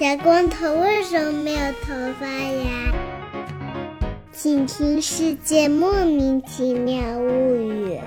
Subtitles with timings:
[0.00, 2.90] 小光头为什么没有头发呀？
[4.32, 7.98] 请听《世界莫名其妙物语》。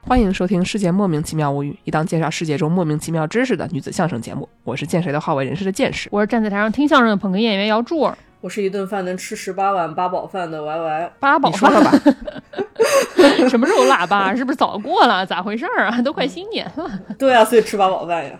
[0.00, 4.48] 欢迎收听《世界莫名其妙物语》，一档介绍世界中莫名其妙知识的女子相声节目。
[4.64, 6.08] 我是见谁都好为人师的见识。
[6.10, 8.18] 我是站在台上听相声的捧哏演员姚柱儿。
[8.40, 11.12] 我是一顿饭能吃十八碗八宝饭的 Y Y。
[11.20, 11.92] 八宝你说说吧，
[13.48, 14.34] 什么时候腊八？
[14.34, 15.24] 是不是早过了？
[15.26, 16.00] 咋回事儿啊？
[16.02, 18.32] 都快新年了，对啊，所以吃八宝饭呀。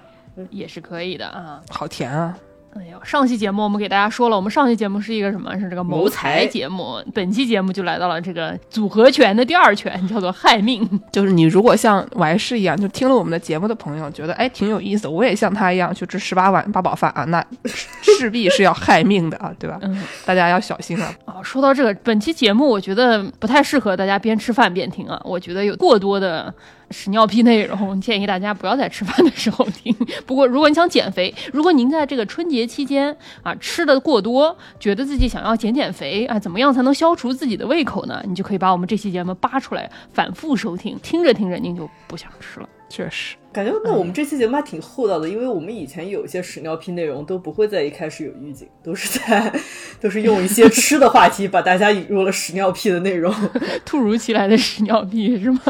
[0.51, 1.61] 也是可以的啊。
[1.69, 2.37] 好甜啊！
[2.81, 5.53] 哎呦，上期节目我们给大家说了，我们上期节目是一个什么？
[5.59, 7.03] 是这个谋谋财财节目。
[7.13, 10.89] 本期节目就来到了这个组合拳的第二拳，叫做害命。
[11.11, 19.79] 就是你如果像完事一样，就听了我们的节目的朋友，觉得哎挺有意思，我也像他一样去吃十八碗八宝饭啊，那势必是要害命的啊，对吧？
[19.83, 21.13] 嗯，大家要小心啊！
[21.25, 26.53] 啊，说到这个，本期节目我觉得不太适合大家边吃饭边听啊，我觉得有过多的
[26.91, 29.95] 屎尿屁内容， 建议大家不要在吃饭的时候听。
[30.27, 38.23] 不过，如果你想减肥，如果您在这个春节期间啊吃的过多，觉得自己想要减减肥啊，怎么样才能消除自己的胃口呢？
[38.27, 42.69] 你就可以把我们这期节目扒出来，反复收听，听着听着您就不想吃了。
[42.89, 49.53] 确实，感觉那我们这期节目还挺厚道的，因为我们以前有一些屎尿屁内容都不会在一开始有预警，都是在
[50.01, 53.35] 都是用一些吃的话题把大家引入了屎尿屁的内容。
[53.85, 55.61] 突如其来的屎尿屁 是吗？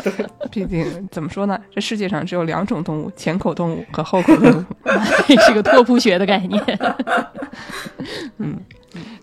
[0.50, 4.64] 毕竟怎么说呢， 这世界上只有两种动物：前口动物和后口动物。
[5.26, 6.62] 这是个拓扑学的概念。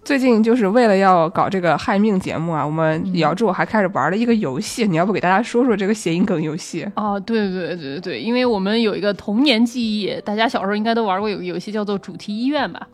[0.04, 6.88] 最近就是为了要搞这个害命节目啊，我们嗯姚柱还开始玩了一个游戏，你要不给大家说说这个谐音梗游戏？
[6.96, 12.88] 哦，对对对对对，因为我们有一个童年记忆，大家小时候应该都玩过有个游戏叫做主题医院吧？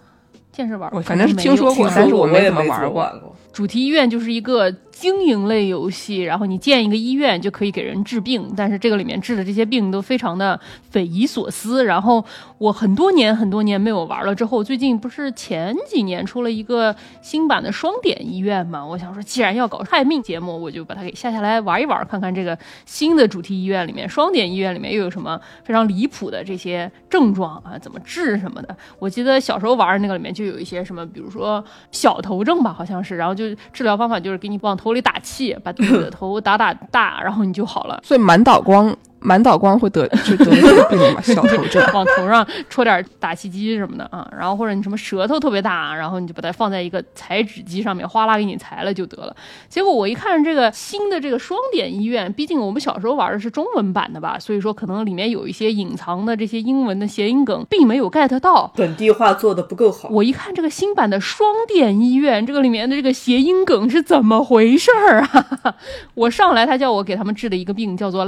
[0.51, 3.30] 见识玩过，我反正是没听说过但是我没怎么玩过。
[3.53, 11.83] 主题医院就是一个经营类游戏，然后你建一个医院就可以给人治病，但是这个里面治的这些病都非常的匪夷所思。
[11.83, 12.23] 然后
[12.57, 18.85] 我很多年很多年没有玩了，之后最近不是前几年出了一个新版的双点医院嘛？
[18.85, 28.77] 我想说，既然要搞害命节目，我就把它给下下来玩一玩，看看这个新的主题医院里面，双点医院里面又有什么非常离谱的这些症状啊，怎么治什么的。
[28.99, 37.99] 我记得小时候玩的那个里面就有一些什么，比如说小头症吧，好像是，然后就就治疗方法就是给你往头里打气，把自己的头打打大，然后你就好了。
[38.03, 41.81] 所以满岛光，满岛光会得 就得这个病嘛，小头症。
[41.93, 49.35] 往头上戳点打气机什么的啊，然后或者你什么舌头特别大，然后你就把它放在一个裁纸机上面，哗啦给你裁了就得了。
[49.69, 58.71] 结果我一看这个新的这个双点医院，毕竟我们小时候玩的是中文版的吧，所以说可能里面有一些隐藏的这些英文的谐音梗，并没有 get 到。
[58.75, 65.75] 本地化做的不够好，我一看这个新版的双点医院，这个里面的这个谐音梗是怎么回事儿啊？
[66.15, 68.25] 我上来他叫我给他们治的一个病叫做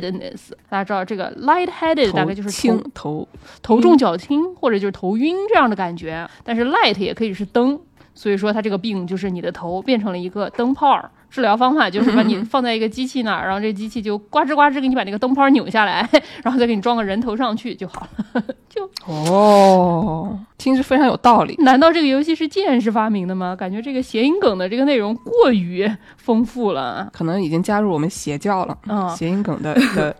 [0.00, 3.28] lightheadedness，大家知道这个 lightheaded 大概就是头轻头
[3.62, 6.28] 头重脚轻，或者就是头晕这样的感觉。
[6.42, 7.78] 但是 light 也可以是灯，
[8.14, 11.10] 所以说它这个病就是你的头变成了一个灯泡儿。
[11.30, 16.08] 治疗方法就是把你 放在一个机器那儿，然后这机器就呱吱呱吱给你把那个灯泡扭下来，
[16.42, 18.42] 然后再给你装个人头上去就好了。
[18.68, 21.54] 就哦，听着非常有道理。
[21.60, 23.54] 难道这个游戏是剑士发明的吗？
[23.56, 27.08] 感觉这个谐音梗的这个内容过于丰富了。
[27.12, 30.14] 可能已经加入我们邪教了，嗯谐音梗的的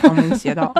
[0.00, 0.72] 旁门邪道。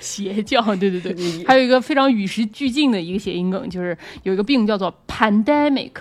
[0.00, 5.92] 邪教，对对对，还有一个非常与时俱进的一个谐音梗，就是有一个病叫做 pandemic。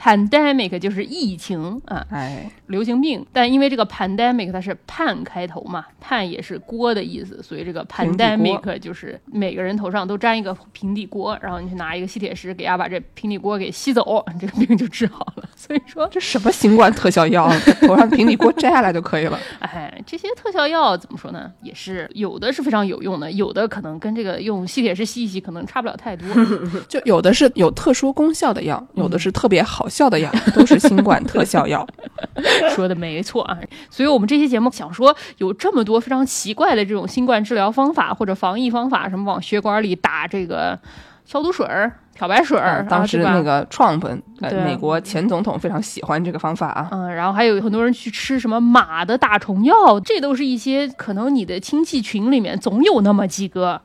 [0.00, 15.44] Pandemic 就是疫情啊，哎，流行病，但因为这个 pandemic 它是 pan 开头嘛，pan 也是锅的意思，所以这个 pandemic 就是每个人头上都粘一个平底锅，然后你去拿一个吸铁石给它把这平底锅给吸走，这个病就治好了。
[15.54, 17.54] 所以说，这什么新冠特效药啊？
[17.82, 19.38] 头上平底锅摘下来就可以了。
[19.60, 21.52] 哎，这些特效药怎么说呢？
[21.62, 26.26] 也是有的是非常有用的，有的可能跟这个用吸铁石吸一吸可能差不了太多。
[26.88, 31.86] 就有的是有特殊功效的药，有的是特别好笑的药，都是新冠特效药。
[32.74, 33.58] 说的没错啊，
[33.90, 40.78] 所以我们这期节目想说，有这么多非常奇怪的这种新冠治疗方法或者防疫方法，什么往血管里打这个
[41.24, 44.06] 消毒水儿、漂白水当时那个 Trump，
[44.40, 46.88] 呃，美国前总统非常喜欢这个方法啊。
[46.92, 53.80] 嗯，然后还有很多人去吃什么马的打虫药，这都是一些可能你的亲戚群里面总有那么几个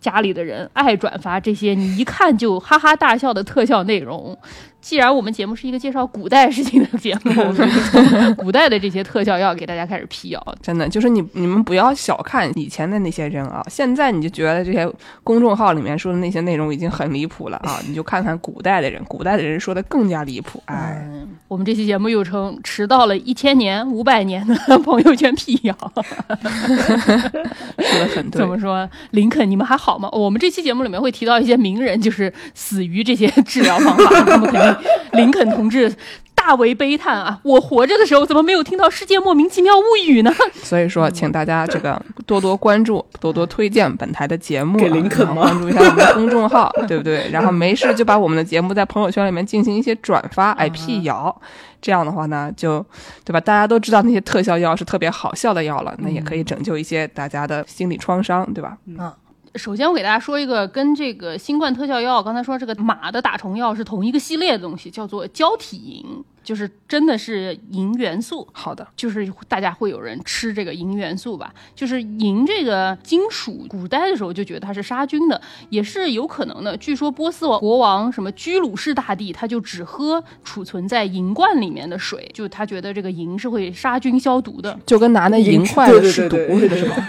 [0.00, 4.38] 家里的人爱转发这些你一看就哈哈大笑的特效内容。
[4.86, 10.40] 既然我们节目是一个介绍古代事情的节目， 我们从古代的这些特效药给大家开始辟谣。
[10.62, 14.88] 真的，就是你你们不要小看以前的那些人啊，现在你就觉得这些
[15.24, 20.62] 公众号里面说的那些内容已经很离谱了啊， 你就看看古代的人，古代的人说的更加离谱。
[20.66, 28.38] 哎，嗯，我们这期节目又称迟到了一千年、五百年的朋友圈辟谣， 说的很对。
[28.38, 28.88] 怎么说？
[29.10, 30.08] 林肯，你们还好吗？
[30.12, 34.75] 我们这期节目里面会提到一些名人，就是死于这些治疗方法，他们肯定
[35.12, 35.94] 林肯同志。
[36.38, 37.40] 大为悲叹啊！
[37.42, 40.32] 我活着的时候怎么没有听到《世界莫名其妙物语》呢？
[40.62, 45.42] 所以说，请大家这个多多关注，多多推荐本台的节目，给林肯吗？
[45.42, 47.28] 关注一下我们的公众号，对不对？
[47.32, 51.34] 然后没事就把我们的节目在朋友圈里面进行一些转发，哎辟谣。
[51.80, 52.84] 这样的话呢，就
[53.24, 53.40] 对吧？
[53.40, 58.76] 大家都知道那些特效药是特别好笑的药了，那也可以拯救一些大家的心理创伤，对吧？
[58.86, 59.10] 嗯。
[59.56, 66.24] 首先，我给大家说一个跟这个新冠特效药，刚才说这个马的打虫药是同一个系列的东西，叫做胶体银。
[66.46, 71.52] 就是真的是银元素，好的，就是大家会有人吃这个银元素吧？
[71.74, 75.40] 就是银这个金属，古代的时候就觉得它是杀菌的，
[75.70, 76.76] 也是有可能的。
[76.76, 87.08] 据说波斯王国王什么居鲁士大帝，他就只喝储存在银罐里面的水，就他觉得这个银是会杀菌消毒的，就跟拿那银块试毒似的，是吧？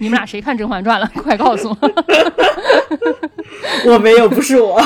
[0.00, 1.08] 你们俩谁看《甄嬛传》了？
[1.22, 1.78] 快告诉我！
[3.86, 4.82] 我没有，不是我。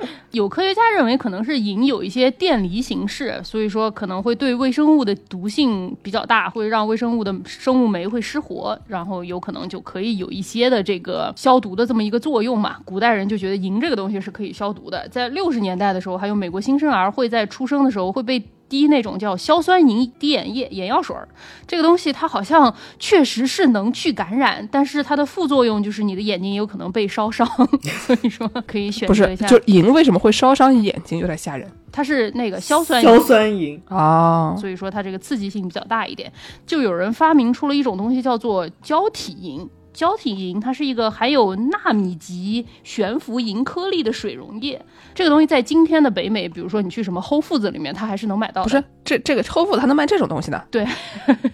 [0.32, 12.76] 有科学家认为，可能是银有一些电离形式，所以说可能会对微生物的毒性比较大，会让微生物的生物酶会失活，然后有可能就可以有一些的这个消毒的这么一个作用嘛。
[12.84, 15.08] 古代人就觉得银这个东西是可以消毒的。
[15.08, 18.42] 在六十年代的时候，还有美国新生儿会在出生的时候会被。
[18.68, 21.26] 滴那种叫硝酸银滴眼液眼药水儿，
[21.66, 27.46] 这个东西它好像确实是能去感染，但是它的副作用就是你的眼睛有可能被烧伤，
[28.06, 29.46] 所以说可以选择一下。
[29.46, 31.70] 就银为什么会烧伤眼睛，有点吓人。
[31.90, 36.30] 它是那个硝酸硝酸银啊，所以说它这个刺激性比较大一点。
[36.66, 39.68] 就有人发明出了一种东西叫做胶体银。
[39.98, 44.80] 胶体银它是一个含有纳米级悬浮银颗粒的水溶液，
[45.12, 48.62] 这个东西在今天的北美，比如说你去什么 Whole Foods 里面，它还是能买到。
[48.62, 50.62] 不是，这这个 Whole Foods 它能卖这种东西呢？
[50.70, 50.86] 对，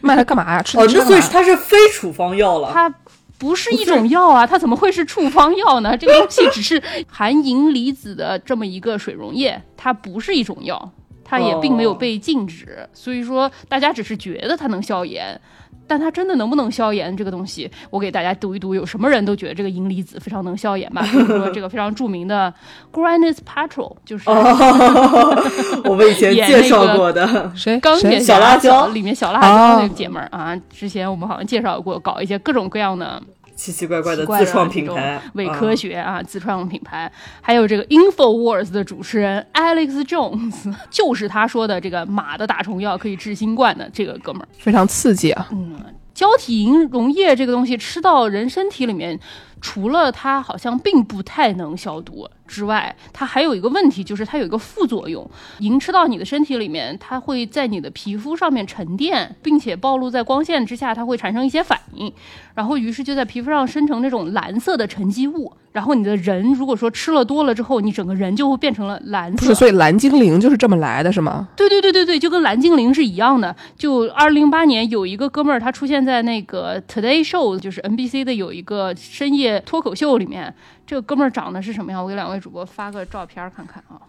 [0.03, 0.63] 卖它干嘛呀？
[0.63, 2.71] 吃哦，那所以它是非处方药了。
[2.71, 2.95] 它
[3.39, 5.97] 不是一种药啊，它怎么会是处方药呢？
[5.97, 10.93] 这个东西只是含银离子的这么一个水溶液，它不是一种药，
[11.25, 15.41] 它也并没有被禁止，所以说大家只是觉得它能消炎。
[15.87, 17.17] 但它真的能不能消炎？
[17.17, 18.75] 这个东西，我给大家读一读。
[18.75, 21.03] 有什么人都觉得这个银离子非常能消炎吧？
[21.11, 22.53] 比如说 这个非常著名的
[22.93, 24.29] Gwyneth Paltrow，就是
[25.85, 27.79] 我们以前介绍过的谁？
[27.81, 30.57] 钢铁小辣椒里面小辣椒那个姐们儿啊。
[30.71, 33.23] 之前我们好像介绍过，搞一些各种各样的。
[33.55, 37.11] 奇奇怪怪的自创品牌，伪科学啊，自创品牌，
[37.41, 45.49] 还有这个 Infowars 的主持人 Alex Jones， 就是他说的这个马的打虫药可以治新冠的这个哥们儿，非常刺激啊。
[45.53, 45.79] 嗯，
[46.13, 49.19] 胶体银溶液这个东西吃到人身体里面，
[49.61, 52.29] 除了它好像并不太能消毒。
[52.47, 55.29] 之外，它还有一个问题，就是它有一个副作用。
[55.61, 62.13] 银吃到你的身体里面，它会在你的皮肤上面沉淀，并且暴露在光线之下，它会产生一些反应，
[62.55, 65.53] 然后于是就在皮肤上生成那种蓝色的沉积物。
[65.73, 69.39] 然后你的人如果说吃了多了之后，你整个人就会变成了蓝色。
[69.39, 71.49] 不是，所以蓝精灵就是这么来的，是吗？
[71.57, 73.55] 对对对对对，就跟蓝精灵是一样的。
[73.77, 80.55] 就二零零八年有一个哥们儿，他出现在那个 Today Show，就是 NBC 的有一个深夜脱口秀里面。
[80.87, 82.03] 这个哥们儿长得是什么样？
[82.03, 84.01] 我给两位主播发个照片看看啊。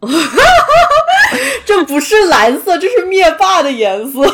[1.64, 4.22] 这不是蓝色，这是灭霸的颜色。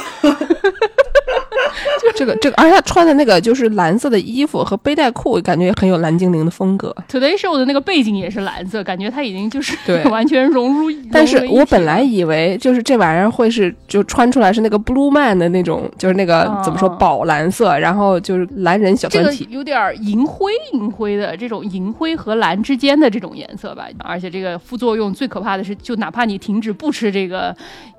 [2.02, 6.94] 就 这个这个，而且他穿的那个就是蓝色的衣服和背带裤，感觉也很有蓝精灵的风格。
[7.08, 10.96] Today Show 的那个背景也是蓝色，感觉他已经就是对 完全融入。
[11.10, 23.86] 但是我本来以为就是这玩意儿会是就穿出来是那个 Blue Man 的那种，就是那个怎么说宝蓝色，然后就是蓝人小团体，有点银灰银灰的这种银灰和蓝之间的这种颜色吧。
[23.98, 27.55] 而且这个副作用最可怕的是，就哪怕你停止不吃这个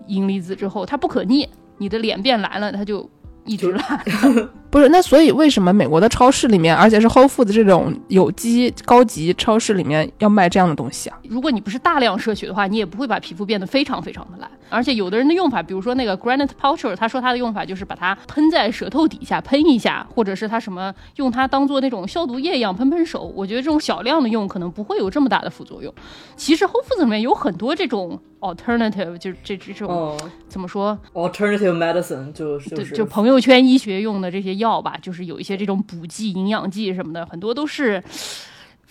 [0.08, 1.48] 银离子之后，它不可逆，
[1.78, 3.10] 你的脸变蓝了，它就。
[3.46, 4.04] 一直烂，
[4.70, 11.18] 不是那所以为什么美国的超市里面，而且是 Whole Foods 这种有机高级超市里面要卖这样的东西啊？
[11.30, 14.50] 如果你不是大量摄取的话，你也不会把皮肤变得非常非常的烂。
[14.70, 23.32] 而且有的人的用法，比如说那个 Granite Poucher，他说他的用法就是把它喷在舌头底下喷一下，或者是他什么用它当做那种消毒液一样喷喷手。
[23.36, 25.94] 我觉得这种小量的用可能不会有这么大的副作用。
[26.36, 38.04] 其实 Whole Foods 里面有很多这种 alternative，就是这这种怎么说 alternative medicine 就就就朋友圈医学用的这些药吧，就是有一些这种补剂、营养剂什么的，很多都是。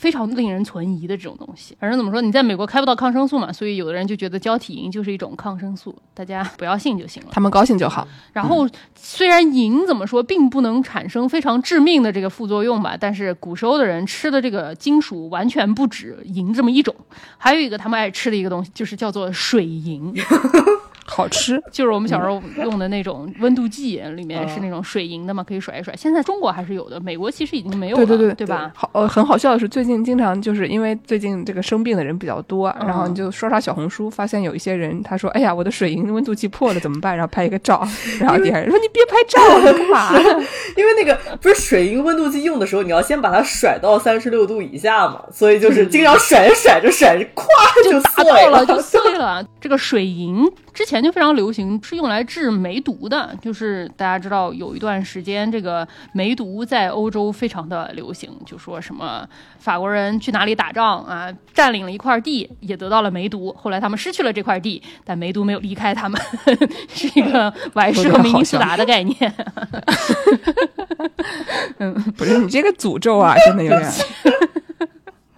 [0.02, 1.76] 非常令人存疑的这种东西。
[1.78, 7.28] 反正怎么说，你在美国开不到抗生素嘛，所以有的人就觉得胶体银就是一种抗生素，大家不要信就行了。
[7.30, 8.08] 他们高兴就好。
[8.32, 16.92] 然后虽然银怎么说并不能产生非常致命的这个副作用吧，但是古时候的人吃的这个金属完全不止银这么一种，
[17.38, 20.12] 还有一个他们爱吃的一个东西就是叫做水银。
[21.04, 25.94] 好吃， 就是我们小时候用的那种温度计，里面是那种水银的嘛，可以甩一甩。
[25.96, 28.70] 现在中国还是有的，美国其实已经没有了，对对对，对吧？
[28.74, 37.86] 好，呃，很好笑的是，最近经常就是因为最近这个生病的人比较多，嗯然后你就刷刷小红书，发现有一些人他说：“哎呀，我的水银温度计破了，怎么办？”然后拍一个照，
[38.20, 40.12] 然后底下人说：“你别拍照，了干嘛？”
[40.76, 49.44] 因为那个不是水银温度计用的时候，你要先把它甩到三十六度以下嘛，所以就是经常甩着甩着甩着，咵就达碎到了，就碎了。
[49.60, 53.36] 这个水银之前就非常流行，是用来治梅毒的。
[53.40, 63.54] 就是大家知道有一段时间，这个梅毒在欧洲非常的流行，就说什么法国人去哪里打仗啊，占领了一块地，也得到了梅毒。
[63.58, 66.20] 后来他们失去了这块地，但梅毒没有离开他们，
[66.88, 69.34] 是一个莱氏和明尼苏达的概念。
[71.78, 73.90] 嗯 不是你这个诅咒啊，真的有点。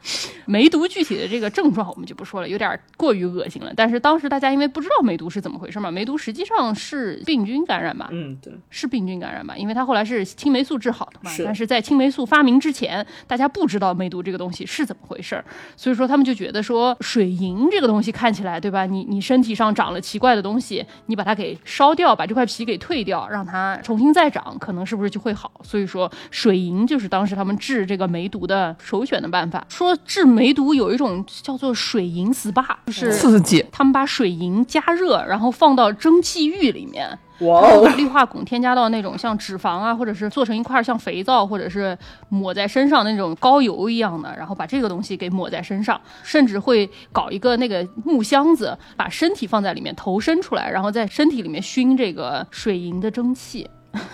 [0.47, 3.73] 梅毒具体的这个症状我们就不说了，有点过于恶心了。
[3.75, 8.09] 但是当时大家因为不知道梅毒是怎么回事嘛，梅毒实际上是病菌感染吧？
[8.13, 9.57] 嗯，对，是病菌感染吧？
[9.57, 11.31] 因为它后来是青霉素治好的嘛。
[11.31, 15.45] 是但是在青霉素发明之前，大家不知道梅毒这个东西是怎么回事儿，
[15.77, 18.85] 所以说他们就觉得说水银这个东西看起来对吧？
[18.85, 25.51] 你你身体上长了奇怪的东西，你把它给烧掉，把这块皮给退掉，让它重新再长，可能是不是就会好？
[25.63, 29.65] 所以说水银就是当时他们治这个梅毒的首选的办法。
[29.69, 41.97] 说治梅毒有一种叫做水银 SPA，就是刺激，他们把水银加热，然后放到蒸汽浴里面，哇哦，氯化汞添加到那种像脂肪啊，或者是做成一块像肥皂，或者是
[42.29, 53.69] 抹在身上那种膏油一样的，然后把这个东西给抹在身上，甚至会搞一个那个木箱子，把身体放在里面，头伸出来，然后在身体里面熏这个水银的蒸汽。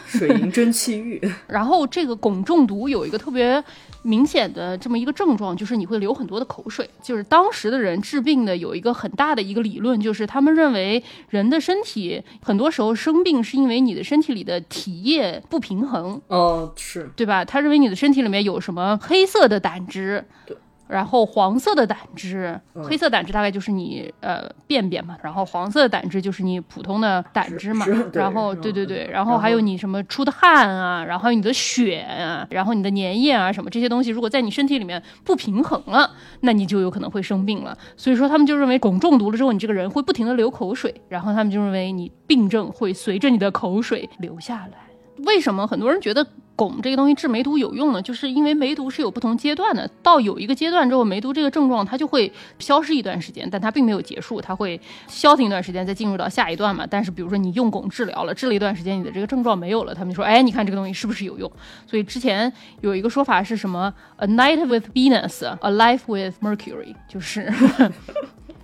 [0.06, 3.62] 水银蒸汽浴， 然后这个汞中毒有一个特别
[4.02, 6.88] 明显的这么一个症状，就是你会流很多的口水。
[7.02, 17.44] 就是当时的人治病的有一个很大的一个理论，就是他们认为人的身体很多时候生病是因为你的身体里的体液不平衡，哦，是对吧？
[17.44, 20.56] 他认为你的身体里面有什么黑色的胆汁，对。
[20.90, 37.76] 然后黄色的胆汁，嗯黑色胆汁大概就是你呃便便嘛，然后黄色的胆汁就是你普通的胆汁嘛然后对对对，嗯然后还有你什么出的汗啊，然后还有你的血啊，然后你的粘液啊什么这些东西，如果在你身体里面不平衡了，那你就有可能会生病了。
[37.96, 44.89] 所以说他们就认为汞中毒了之后，你这个人会不停的流口水，然后他们就认为你病症会随着你的口水流下来。
[45.24, 48.02] 为什么很多人觉得汞这个东西治梅毒有用呢？
[48.02, 56.86] 就是因为梅毒是有不同阶段的，到有一个阶段之后，梅毒这个症状它就会消失一段时间，但它并没有结束，它会消停一段时间，再进入到下一段嘛。
[56.86, 61.50] 但是比如说你用汞治疗了，治了一段时间，你的这个症状没有了，他们说，哎，你看这个东西是不是有用？
[61.86, 67.50] 所以之前有一个说法是什么？A night with Venus, a life with Mercury，就是。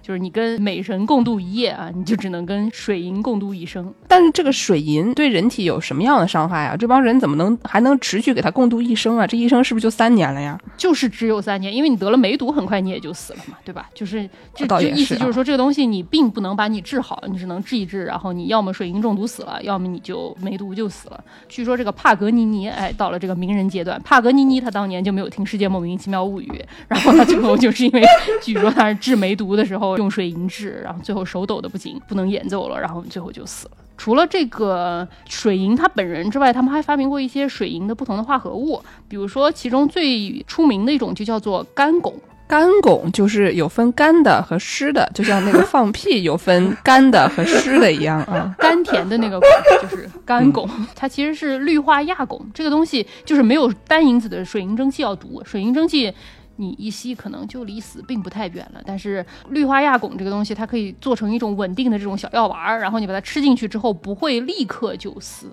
[0.07, 3.93] 就是你跟美神共度一夜啊，你就只能跟水银共度一生。
[4.07, 6.77] 但是这个水银对人体有什么样的伤害啊？
[6.77, 9.27] 这帮人怎么能还能持续给他共度一生啊？
[9.27, 10.57] 这一生是不是就三年了呀？
[10.77, 13.91] 就是只有三年，因为你得了梅毒，很快你也就死了嘛，对吧？
[13.93, 21.21] 就是这这意思就是说，这个东西你并不能把你治好，你只能治一治，然后你要么水银中毒死了，要么你就梅毒就死了。
[21.49, 26.49] 据说这个帕格尼尼，哎，到了这个名人阶段，帕格尼尼他当年就没有听《世界莫名其妙物语》，
[26.87, 28.05] 然后他最后就是因为
[28.41, 33.73] 据说他是治梅毒的时候用水银制，然后最后手抖的不行，不能演奏了，然后最后就死了。
[33.99, 42.13] 除了这个水银他本人之外，他们还发明过一些水银的不同的化合物，比如说其中最出名的一种就叫做干汞。
[42.49, 48.55] 干汞就是有分干的和湿的，就像那个放屁有分干的和湿的一样啊。
[48.61, 52.41] 甘甜的那个汞就是干汞，它其实是氯化亚汞。
[52.55, 56.13] 这个东西就是没有单银子的水银蒸汽要毒，水银蒸汽
[56.57, 58.83] 你一吸可能就离死并不太远了。
[58.85, 65.53] 但是氯化亚汞这个东西，它可以做成一种稳定的这种小药丸儿，然后你把它吃进去之后不会立刻就死。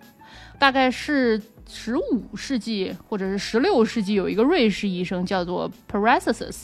[0.58, 6.64] 大概是十五世纪或者是十六世纪，有一个瑞士医生叫做 Paracelsus，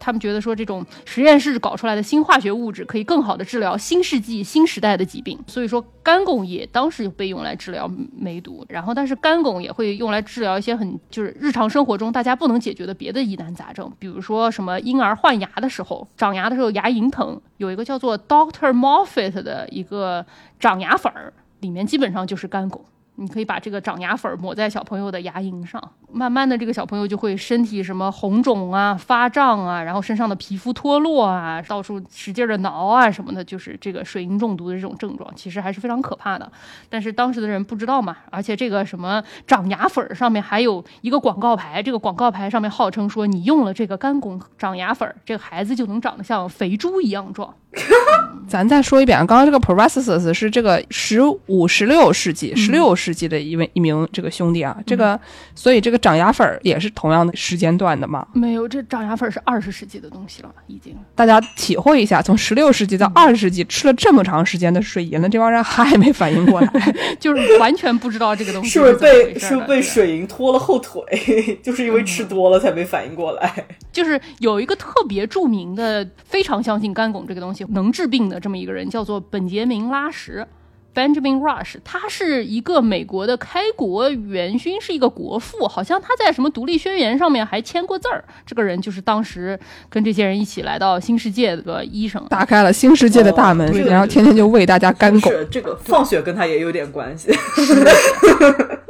[0.00, 20.24] 他们觉得说这种实验室搞出来的新化学物质可以更好的治疗新世纪新时代的疾病，所以说干汞也当时被用来治疗梅毒，然后但是干汞也会用来治疗一些很就是日常生活中大家不能解决的别的疑难杂症，比如说什么婴儿换牙的时候长牙的时候牙龈疼，有一个叫做 Doctor Moffat 的一个
[20.58, 22.80] 长牙粉儿，里面基本上就是干汞。
[23.20, 25.78] 你可以把这个长牙粉抹在小朋友的牙龈上，
[26.10, 36.50] 慢慢的这个小朋友就会身体什么红肿啊、发胀啊，然后身上的皮肤脱落啊，到处使劲的挠啊什么的，就是这个水银中毒的这种症状，其实还是非常可怕的。
[36.88, 47.54] 但是当时的人不知道嘛，而且这个什么长牙粉上面还有一个广告牌，这个广告牌上面号称说你用了这个干汞长牙粉，这个孩子就能长得像肥猪一样壮。
[48.50, 55.18] 咱再说一遍啊，刚刚这个 Paracelsus 是这个十五、十六世纪、十六世纪的一位一名这个兄弟啊，这个
[55.54, 58.26] 所以这个长牙粉儿也是同样的时间段的嘛。
[58.32, 60.96] 没有，这长牙粉是二十世纪的东西了，已经。
[61.14, 66.94] 大家体会一下，从十六世纪到二十世纪，吃了这么长时间的水银了，这帮人还没反应过来。
[67.20, 71.04] 就是完全不知道这个东西是 不是被是不是被水银拖了后腿？
[71.62, 73.64] 就是因为吃多了才没反应过来。
[73.92, 80.46] 就是有一个特别著名的、非常相信干汞这个东西能治病的这么一个人，叫做本杰明·拉什
[80.94, 81.76] （Benjamin Rush）。
[81.84, 88.24] 他是一个美国的开国元勋，是一个国父，好像他在什么独立宣言上面还签过字儿。
[88.44, 92.24] 这个人就是当时跟这些人一起来到新世界的医生。
[92.28, 95.30] 打开了新世界的大门，哦然后天天就喂大家干狗。
[95.50, 97.30] 这个放血跟他也有点关系。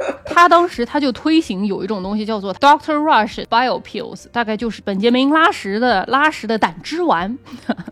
[0.33, 7.37] 他当时他就推行有一种东西叫做 Doctor Rush Bio Pills，大概就是本杰明拉什的拉什的胆汁丸。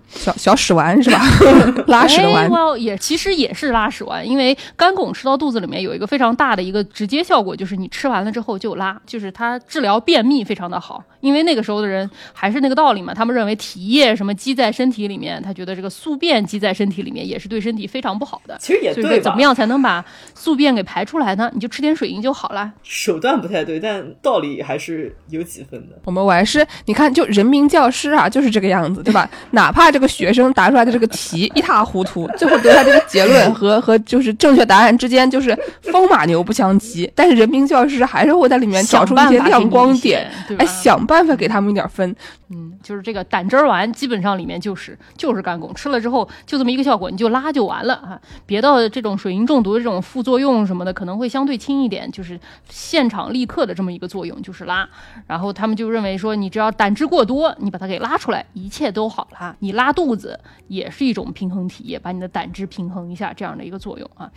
[0.07, 1.21] 小小屎丸是吧？
[1.87, 2.49] 拉屎丸。
[2.49, 11.03] well，也其实也是拉屎丸，因为干汞吃到肚子里面有一个非常大的一个直接效果，就是你吃完了之后就拉，就是它治疗便秘非常的好。
[11.21, 18.57] 因为那个时候的人还是那个道理嘛，他们认为体液什么积在身体里面，他觉得这个宿便积在身体里面也是对身体非常不好的。
[18.59, 20.03] 其实也所以对怎么样才能把
[20.33, 21.51] 宿便给排出来呢？
[21.53, 22.71] 你就吃点水银就好了。
[22.83, 25.97] 手段不太对，但道理还是有几分的。
[26.05, 29.29] 我们我还是你看，就人民教师啊，就是这个样子，对吧？
[29.51, 42.15] 哪怕这个学生答出来的这个题一塌糊涂，最后得出来这个结论 和和就是正确答案之间就是风马牛不相及，但是人民教师还是会在里面找出一些亮光点，对哎，想办法给他们一点分。
[42.51, 48.19] 嗯，就是这个胆汁儿丸，基本上里面就是就是干汞，吃了之后就这么一个效果，你就拉就完了啊。
[48.47, 52.39] 别的这种水银中毒的这种副作用什么的，可能会相对轻一点，就是
[52.69, 54.87] 现场立刻的这么一个作用，就是拉。
[55.27, 59.55] 然后他们就认为说，你只要胆汁过多，你把它给拉出来，一切都好了。
[59.59, 64.29] 你拉肚子也是一种平衡体液，把你的胆汁平衡一下，这样的一个作用啊。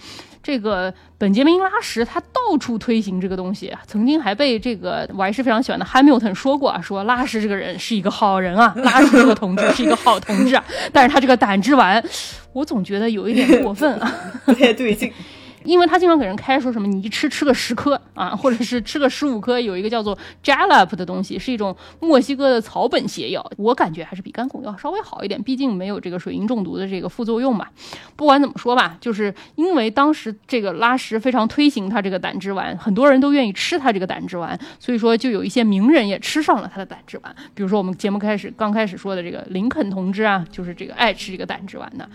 [0.43, 12.03] 这个本杰明拉什他到处推行这个东西，曾经还被这个我还是非常喜欢的汉密尔顿说过啊，说拉什这个人是一个好人啊，拉什这个同志是一个好同志啊，但是他这个胆汁丸，
[12.53, 14.12] 我总觉得有一点过分啊。
[14.44, 15.12] 不太对劲。
[15.64, 27.66] 因为他经常给人开说什么你一吃吃个十颗啊， 或者是吃个十五颗，有一个叫做 Jalap 的东西，是一种墨西哥的草本泻药，我感觉还是比干汞要稍微好一点，毕竟没有这个水银中毒的这个副作用嘛。
[28.16, 42.09] 不管怎么说吧，就是因为当时这个拉什非常推行他这个胆汁丸，很多人都愿意吃他这个胆汁丸，所以说就有一些名人也吃上了他的胆汁丸，比如说我们节目开始刚开始说的这个林肯同志啊，就是这个爱吃这个胆汁丸的，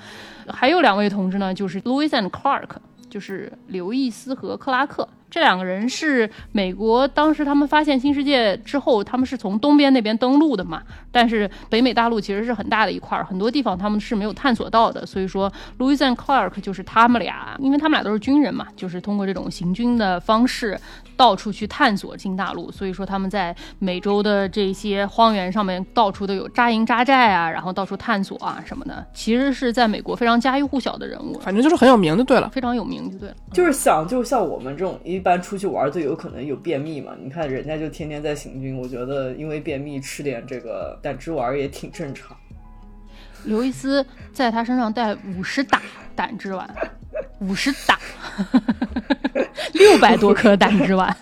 [0.47, 2.67] 还有两位同志呢，就是 Louis and Clark。
[3.09, 5.07] 就是刘易斯和克拉克。
[5.29, 20.79] 这两个人是美国当时他们发现新世界之后，他们是从东边那边登陆的嘛，但是北美大陆其实是很大的一块儿，很多地方他们是没有探索到的，所以说 Louis and Clark 就是他们俩，因为他们俩都是军人嘛，就是通过这种行军的方式
[21.17, 32.49] 到处去探索新大陆，所以说他们在美洲的这些荒原上面到处都有扎营扎寨啊，然后到处探索啊什么的，其实是在美国非常家喻户晓的人物，反正就是很有名就对了。
[32.49, 33.35] 非常有名就对了。
[33.51, 37.13] 就是想，就像我们这种一般出去玩就有可能有便秘嘛。
[37.21, 42.37] 你看人家就天天在行军，我觉得因为便秘吃点这个胆汁丸也挺正常。
[43.47, 45.81] 刘易斯在他身上带五十打
[46.15, 46.69] 胆汁丸，
[47.39, 47.97] 五十打，
[49.73, 51.15] 六百多颗胆汁丸。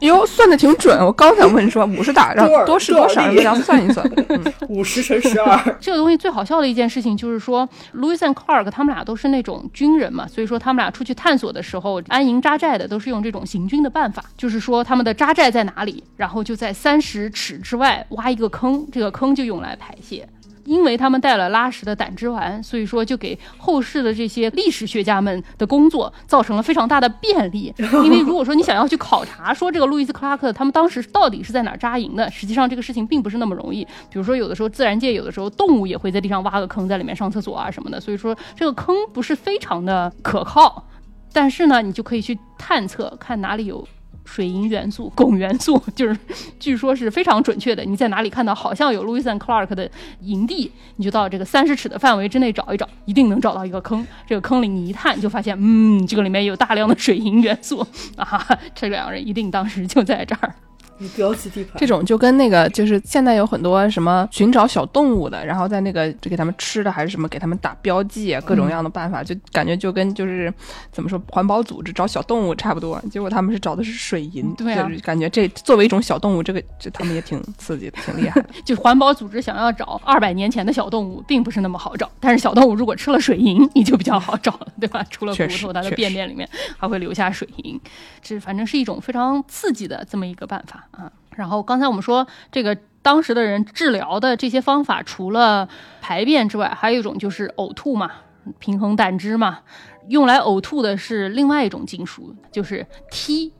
[0.00, 0.98] 哟，算的挺准。
[0.98, 4.04] 我刚想问说五十打，让多少多是多少，多少粒让大家算一算。
[4.28, 20.28] 嗯，五十乘十二， 这个东西最好笑的一件事情就是说，Louis and Clark 他们俩都是那种军人嘛，所以说他们俩出去探索的时候，安营扎寨的都是用这种行军的办法，就是说他们的扎寨在哪里，然后就在三十尺之外挖一个坑，这个坑就用来排泄。
[20.66, 27.72] 因为他们带了拉什的胆汁丸，所以说就给后世的这些历史学家们的工作造成了非常大的便利。
[28.04, 33.84] 因为如果说你想要去考察说这个路易斯·克拉克他们当时到底是在哪儿扎营的，实际上这个事情并不是那么容易。
[34.10, 40.84] 比如说有的时候自然界有的时候动物也会在地上挖个坑，在里面上厕所啊什么的，所以说这个坑不是非常的可靠。
[41.32, 43.86] 但是呢，你就可以去探测看哪里有。
[44.26, 46.18] 水银元素、汞元素， 就是
[46.60, 47.82] 据说是非常准确的。
[47.84, 54.06] 你在哪里看到好像有 Lewis and Clark 的营地，你就到这个三十尺的范围之内找一找，一定能找到一个坑。
[54.26, 57.86] 这个坑里你一探就发现，嗯，这个里面有大量的水银元素
[58.18, 60.54] 啊，这两个人一定当时就在这儿。
[60.98, 70.52] 你标记地盘，这种就跟那个就是现在有很多什么寻找小动物的，然后在那个就给他们吃的还是什么给他们打标记啊，各种各样的办法，就感觉就跟就是
[70.90, 73.00] 怎么说环保组织找小动物差不多。
[73.10, 78.48] 结果他们是找的是水银，对啊就是感觉这作为一种小动物，这个这他们也挺刺激的，挺厉害的。
[78.64, 82.10] 就环保组织想要找二百年前的小动物，并不是那么好找。
[82.20, 85.04] 但是小动物如果吃了水银，你就比较好找了，对吧？
[85.10, 87.80] 除了骨头，它的便便里面还会留下水银，
[88.22, 91.10] 这反正是一种非常刺激的这么一个办法啊。
[91.36, 92.76] 然后刚才我们说这个。
[93.02, 95.68] 当时的人治疗的这些方法，除了
[96.00, 98.10] 排便之外，还有一种就是呕吐嘛，
[98.58, 99.60] 平衡胆汁嘛。
[100.08, 103.52] 用来呕吐的是另外一种金属，就是锑。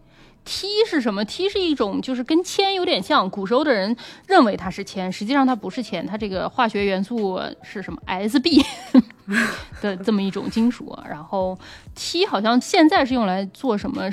[0.45, 1.25] 锑是什么？
[1.25, 8.65] 锑是一种就是跟铅有点像，古时候的人认为它是铅，实际上它不是铅，它这个化学元素是什么 Sb
[9.81, 10.99] 的这么一种金属。
[11.09, 11.57] 然后
[11.95, 14.11] 锑好像现在是用来做什么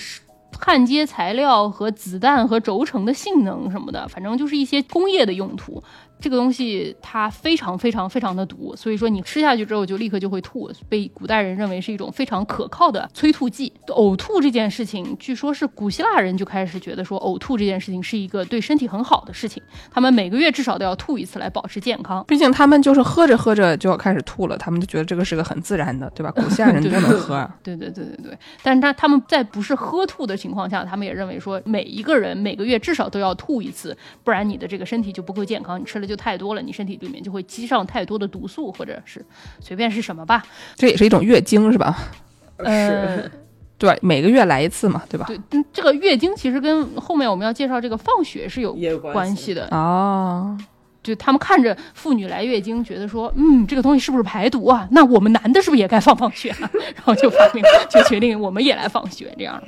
[0.60, 5.84] 焊接材料和子弹和轴承的性能什么的，反正就是一些工业的用途。
[6.24, 13.74] 这个东西它非常非常非常的毒，所以说你吃下去之后就立刻就会吐，被古代人认为是一种非常可靠的催吐剂。
[13.88, 22.24] 呕吐这件事情，据说是古希腊人就开始觉得说呕吐这件事情是一个对身体很好的事情，他们每个月至少都要吐一次来保持健康。
[22.26, 26.32] 毕竟他们就是喝着喝着就要开始吐了，他们就觉得这个是个很自然的，对吧？
[26.32, 27.54] 古希腊人都能喝啊。
[27.62, 39.26] 对对对对对，但是他他们在不是喝吐的情况下，他们也认为说每一个人每个月至少都要吐一次，不然你的这个身体就不够健康，你吃了就太多了，你身体里面就会积上太多的毒素，或者是
[39.60, 40.44] 随便是什么吧。
[40.76, 41.98] 这也是一种月经是吧？
[42.58, 43.32] 呃是，
[43.78, 45.26] 对，每个月来一次嘛，对吧？
[45.28, 49.68] 对，嗯，这个月经其实跟后面我们要介绍这个放血是有关关系的。
[49.72, 50.58] 哦，
[51.02, 54.88] 就他们看着妇女来月经，觉得说，嗯，这个东西是不是排毒啊？
[54.92, 56.70] 那我们男的是不是也该放放血啊？
[56.96, 59.62] 然后就发明，就决定我们也来放血，这样。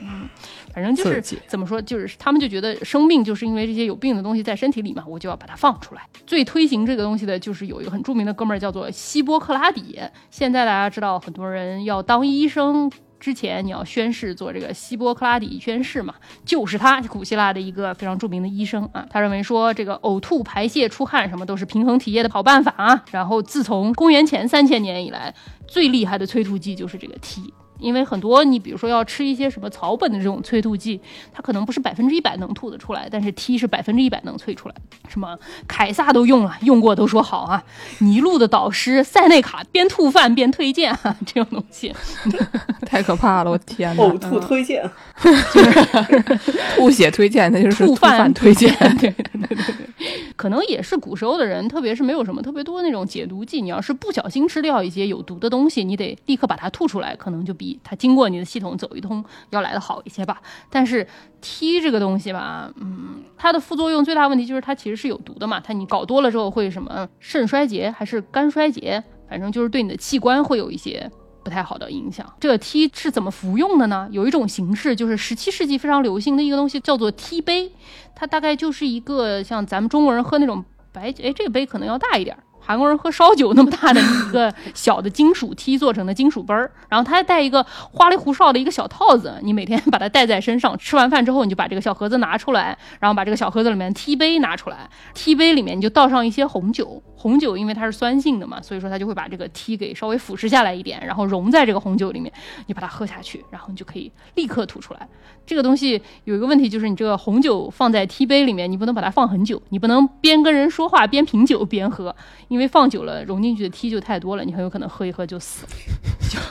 [0.75, 6.01] 嗯，反正就是怎么说，就是他们就觉得生病就是因为这些有病的东西在身体里嘛，我就要把它放出来。
[6.27, 9.99] 最推行这个东西的就是有一个很著名的哥们儿叫做希波克拉底。
[10.29, 12.91] 现在大家知道，很多人要当医生。
[13.17, 19.03] 之前你要宣誓做这个希波克拉底宣誓嘛，就是他，古希腊的一个非常著名的医生啊。
[19.09, 23.03] 他认为说这个呕吐、排泄、出汗什么都是平衡体液的好办法啊。
[23.09, 25.33] 然后自从公元前三千年以来，
[25.65, 27.51] 最厉害的催吐剂就是这个 T。
[27.79, 30.99] 因为很多你比如说要吃一些什么草本的这种催吐剂，
[31.33, 34.75] 它可能不是百分之一百能吐得出来，但是 T 是百分之一百能催出来。
[35.07, 37.63] 什么凯撒都用了，用过都说好啊。
[37.99, 41.93] 尼禄的导师塞内卡边吐饭边推荐啊， 这种东西。
[42.85, 44.03] 太可怕了，我天哪！
[44.03, 44.89] 呕吐推荐，
[46.75, 48.73] 吐血推荐，那就是吐饭饭推荐。
[48.99, 60.41] 对对对对对，可能也是古时候的人，特别是没有什么特别多那种解毒剂，你要是不小心吃掉一些有毒的东西，你得立刻把它吐出来，可能就比它经过你的系统走一通要来的好一些吧。
[60.69, 61.07] 但是
[61.41, 71.09] T 这个东西吧，嗯，它的副作用最大问题就是它其实是有毒的嘛，它你搞多了之后会什么肾衰竭还是肝衰竭，反正就是对你的器官会有一些。
[71.43, 72.25] 不太好的影响。
[72.39, 74.09] 这个 T 是怎么服用的呢？
[74.09, 77.71] 有一种形式，就是十七世纪非常流行的一个东西，叫做 T 杯。
[78.15, 82.35] 它大概就是一个像咱们中国人喝那种白，哎，这个杯可能要大一点。
[82.65, 90.75] 韩国人喝烧酒那么大的一个小的金属梯做成的金属杯儿，然后它还带一个花里胡哨的一个小套子，你每天把它带在身上。
[90.77, 97.01] 吃完饭之后，你就把这个小盒子拿出来，然后把这个小盒子里面梯杯拿出来，梯杯里面你就倒上一些红酒。
[97.15, 102.31] 红酒因为它是酸性的嘛，所以说它就会把这个梯给稍微腐蚀下来一点，然后溶在这个红酒里面，
[102.67, 105.07] 你把它喝下去，然后你就可以立刻吐出来。
[105.43, 112.15] 这个东西有一个问题，就是你这个红酒放在梯杯里面，你不能把它放很久，你不能边跟人说话边品酒边喝，
[112.57, 115.65] 为放久了融进去的 T 就太多了，你很有可能喝一喝就死。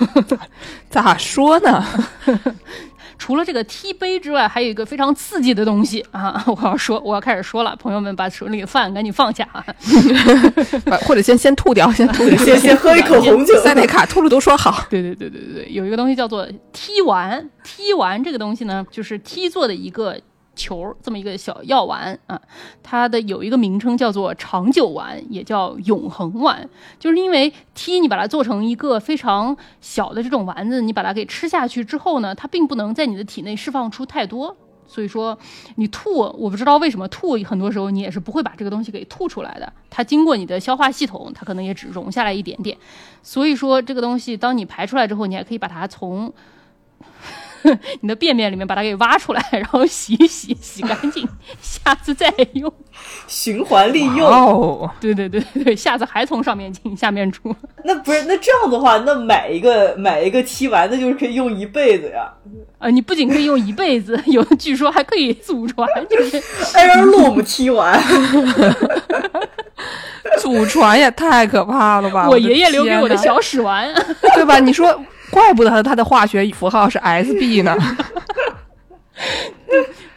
[0.90, 1.84] 咋说呢？
[3.16, 6.42] 除了这个 T 杯之外，还有一个非常刺激的东西啊！
[6.46, 9.64] 我要说，我要开始说了，朋友们把手里的饭赶紧放下啊！
[10.84, 13.56] 把或者先先吐掉，先吐掉，先先喝一口红酒。
[13.62, 14.84] 塞内卡吐了都说好。
[14.90, 20.20] 对对对对对对，有一个东西叫做 T 丸，，T 丸这个东西呢，就是 T 做的一个。
[20.54, 22.40] 球这么一个小药丸啊，
[22.82, 34.56] 它的有一个名称叫做长久丸，也叫永恒丸，就是因为 T 你把它做成一个非常小的这种丸子，你把它给吃下去之后呢，它并不能在你的体内释放出太多。
[34.86, 35.36] 所以说，
[35.76, 39.72] 你吐，我不知道为什么吐，很多时候你也是不会把这个东西给吐出来的。
[39.88, 42.76] 它经过你的消化系统，它可能也只溶下来一点点。
[43.22, 46.30] 所以说，这个东西当你排出来之后，你还可以把它从
[48.02, 51.26] 你的便便里面把它给挖出来，然后洗一洗，洗干净，
[51.60, 52.72] 下次再用。
[53.26, 54.20] 循环利用。
[54.28, 57.54] 哦，对对对对，下次还从上面进下面出。
[57.84, 62.32] 那不是那这样的话，那买一个买一个踢完，那就是可以用一辈子呀。
[62.78, 66.36] 呃，你不仅可以用一辈子，有据说还可以祖传，就是
[66.74, 67.98] 哎 Heirloom 踢完
[70.38, 72.28] 祖传也太可怕了吧！
[72.28, 73.92] 我爷爷留给我的小屎丸。
[74.34, 74.58] 对吧？
[74.58, 75.00] 你说，
[75.34, 77.76] 怪不得它它的化学符号是 SB 呢。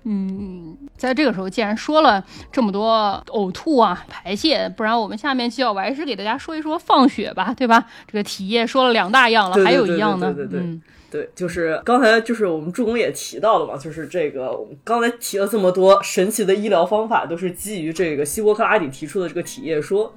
[0.05, 7.85] 嗯在这个时候，既然说了这么多呕吐啊、排泄，不然我们下面就要我还是给大家说一说放血吧，对吧？
[8.07, 20.15] 这个体液说了两大样了，还有一样呢，对对对对嗯，对，就是刚才就是我们助攻也提到了嘛，就是这个我们刚才提了这么多神奇的医疗方法，都是基于这个希波克拉底提出的这个体液说。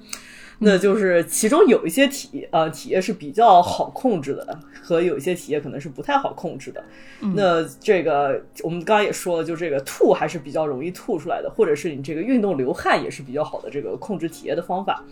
[0.63, 4.59] 那就是其中有一些体呃体液是比较好控制的，
[4.91, 6.83] 和有一些体液可能是不太好控制的。
[7.35, 15.05] 那这个我们刚刚也说了，就这个吐还是比较容易吐出来的，或者是你这个运动流汗也是比较好的这个控制体液的方法。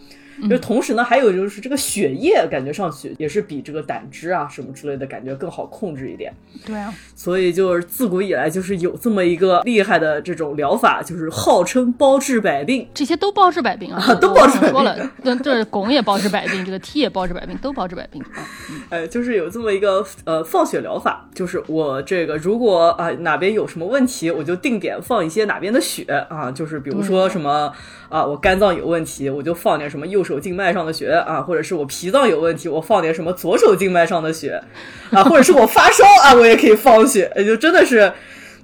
[0.49, 6.33] 就同时呢，还有就是这个血液感觉上去也是比这个胆汁啊什么之类的感觉更好控制一点。
[6.65, 12.89] 对啊，所以就是自古以来就是有这么一个厉害的这种疗法，就是号称包治百病。
[12.95, 18.47] 这些都包治百病啊，啊都包治百病说了，这这汞也包治百病，这个 T 也包治百病，都包治百病啊。
[18.91, 27.73] 哎，就是有这么一个呃放血疗法，就是我这个如果啊、哪边有什么问题，我就定点放一些哪边的血啊，就是比如说什么
[28.09, 34.63] 啊我肝脏有问题，我就放点什么右手静脉上的血啊，或者是我脾脏有问题，我放点什么左手静脉上的血
[35.11, 38.13] 啊，或者是我发烧啊，我也可以放血，也就真的是。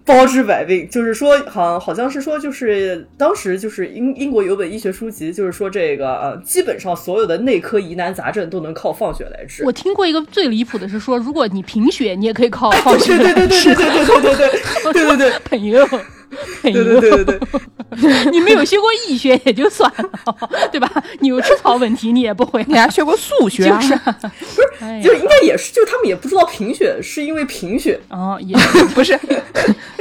[0.06, 9.64] 包治百病，就是说，好像，好像是说，就是当时就是英英国有本医学书籍，就是说这个呃，基本上所有的内科疑难杂症都能靠放血来治。
[9.64, 15.98] 我听过一个最离谱的是说，如果你贫血，你也可以靠放血对对对对对对对对对对对对对朋友，朋
[16.62, 20.90] 对，对对对对， 你没有学过医学也就算了，对吧？
[21.20, 23.81] 你有吃草问题你也不会，你还学过数学、啊？
[23.81, 28.57] 就是，就应该也是，就他们也不知道贫血是因为贫血，哦，也
[28.94, 29.18] 不是，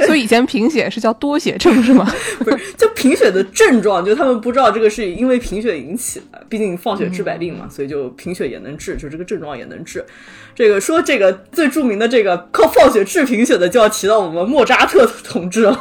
[0.06, 2.10] 所以以前贫血是叫多血症是吗？
[2.40, 6.44] 不是就贫血的症状，就他们不知道这个是因为贫血引起的。
[6.48, 10.04] 毕竟放血治百病嘛，所以就贫血也能治，就这个症状也能治。
[10.54, 15.76] 这个说这个最著名的这个靠放血治贫血的，就要提到我们莫扎特同志了。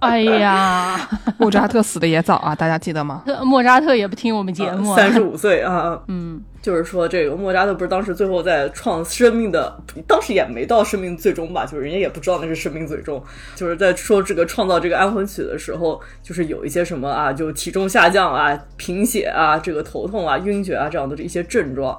[0.00, 3.22] 哎呀， 莫扎特死的也早啊，大家记得吗？
[3.44, 13.22] 莫扎特也不听我们节目、啊，三十五岁啊， 嗯，就是说这个莫扎特不是当时最后在创生命的，当时也没到生命最终吧，就是人家也不知道那是生命最终，
[13.54, 21.98] 就是在说这个创造这个安魂曲的时候，就是有一些什么啊，就体重下降啊、贫血啊、这个头痛啊、晕厥啊这样的这一些症状。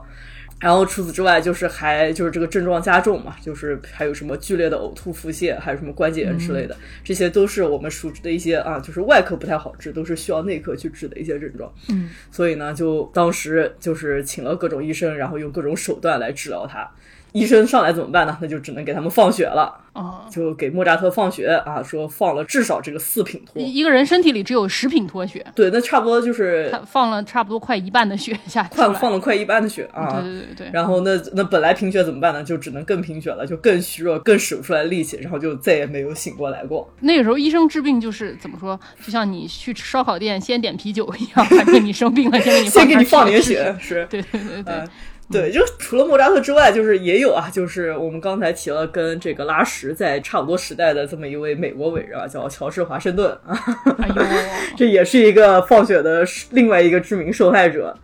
[0.62, 11.74] 然后除此之外，就是还就是这个症状加重嘛，就是还有什么剧烈的呕吐、腹泻，还有什么关节炎之类的，这些都是我们熟知的一些啊，就是外科不太好治，都是需要内科去治的一些症状。
[11.90, 16.90] 嗯，所以呢，就当时就是请了各种医生，然后用各种手段来治疗他。
[17.32, 18.38] 医生上来怎么办呢？
[18.42, 23.62] 那就只能给他们放血了，哦，就给莫扎特放血啊，说放了至少这个四品脱。
[23.62, 30.20] 一个人身体里只有十品脱血，对，那差不多就是他放了差不多快一半的血下去放了，放了快一半的血啊。
[30.20, 32.44] 对对对对，然后那那本来贫血怎么办呢？
[32.44, 36.92] 就只能更贫血了，就更虚弱，更使不出来力气，然后就再也没有醒过来过。
[37.00, 44.08] 那个时候医生治病就是怎么说，就像你去吃烧烤店先点啤酒一样，反正你生病了先给你先给你放点血血，， 是。
[44.10, 44.88] 对对对对呃，
[45.32, 53.58] 对，就除了莫扎特之外，就是也有啊，就是我们刚才提了跟这个拉什在差不多时代的这么一位美国伟人啊，叫乔治华盛顿啊，
[54.00, 54.22] 哎呦，
[54.76, 57.98] 这也是一个放血的另外一个知名受害者，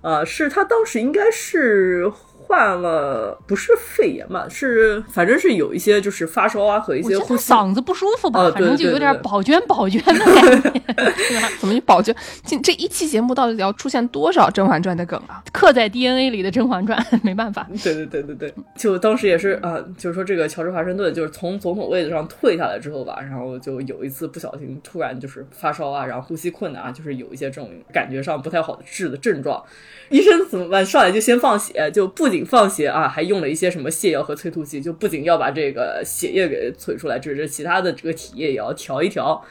[0.00, 2.10] 啊，是他当时应该是
[2.52, 10.82] 患了不是肺炎吧，是反正是有一些就是发烧啊和一些呼吸嗓子不舒服吧，哦反正就有点宝娟宝娟的感觉？
[11.58, 12.14] 怎么一保证？
[12.44, 15.42] 这这一期节目到底要出现多少《甄嬛传》的梗啊？
[15.50, 17.66] 刻在 DNA 里的《甄嬛传》， 没办法。
[17.82, 29.62] 对对对对对，就当时也是啊、就是说这个乔治华盛顿就是从总统位子上退下来之后吧，然后就有一次不小心突然就是发烧啊，然后呼吸困难啊，就是有一些这种感觉上不太好的治的症状。
[30.10, 30.84] 医生怎么办？
[30.84, 39.42] 上来就先放血，就不仅放血啊，还用了一些什么泻药和催吐剂，就不仅要把这个血液给催出来，就是其他的这个体液也要调一调。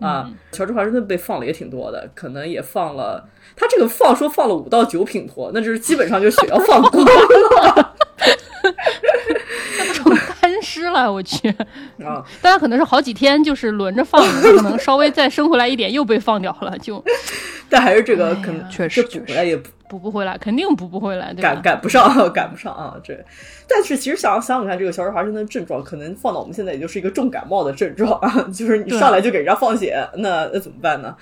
[0.00, 3.28] 啊，乔治华盛顿被放了也挺多的，可能也放了。
[3.54, 7.12] 他这个放说放了五到九品脱，那就是基本上就血要放光了
[8.18, 8.34] 成
[10.80, 11.48] 干尸了，我去！
[12.04, 12.24] 啊。
[12.42, 17.02] 大家可能是好几天就是轮着放，可能稍微再升回来一点又被放掉了，就
[17.68, 21.42] 但还是这个可能确实这补回来也不补不回来，肯定补不回来，对？
[21.42, 22.96] 赶赶不上，赶不上啊！
[23.04, 23.14] 这，
[23.68, 31.14] 但是其实想想想看，这个小儿麻疹的症状，可能放到我们现在也就是一个重感冒的症状啊，就是你上来就给人家放血，那那怎么办呢？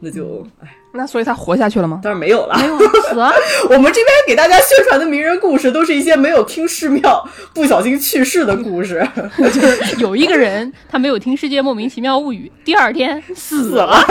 [0.00, 2.00] 那就唉，那所以他活下去了吗？
[2.02, 2.56] 当然没有了。
[2.58, 3.32] 没有死了，
[3.70, 9.06] 我们这边给大家宣传的名人故事，都是一些没有听世庙 不小心去世的故事。
[9.38, 14.04] 就是有一个人他没有听《世界莫名其妙物语》，第二天死了，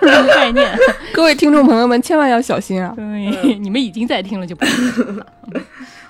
[0.00, 0.78] 这个概念。
[1.12, 2.92] 各位听众朋友们，千万要小心啊！
[2.94, 5.26] 对，你们已经在听了就不听了。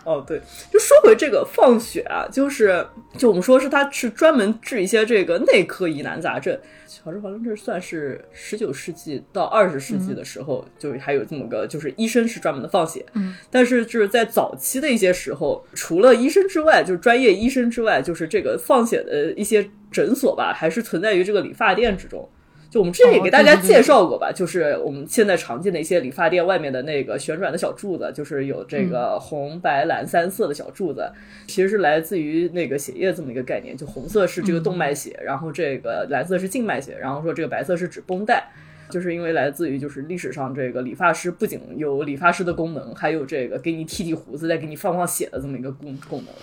[0.09, 0.41] 哦，对，
[0.73, 2.87] 就说回这个放血啊，就是
[3.19, 6.59] 就我们说是他是专门治一些这个内科疑难杂症。
[6.87, 13.05] 小儿麻疹这算是十九世纪到二十世纪的时候，就还有这么个，就是医生是专门的放血。
[13.13, 22.27] 嗯，但是就是在早期的一些时候，除了医生之外，就是专业医生之外，就是这个放血的一些诊所吧，还是存在于这个理发店之中。
[22.71, 31.11] 就我们之前也给大家介绍过吧，就是我们现在常见的一些理发店外面的那个旋转的小柱子，就是有这个红、白、蓝三色的小柱子，
[31.47, 33.77] 其实是来自于那个血液这么一个概念。
[33.77, 38.51] 就红色是这个动脉血，然后这个蓝色是静脉血，然后说这个白色是指绷带。
[38.91, 46.35] 就是因为来自于就是历史上这个理发师不仅有理发师的功能，还有这个给你剃剃胡子再给你放放血的这么一个功功能。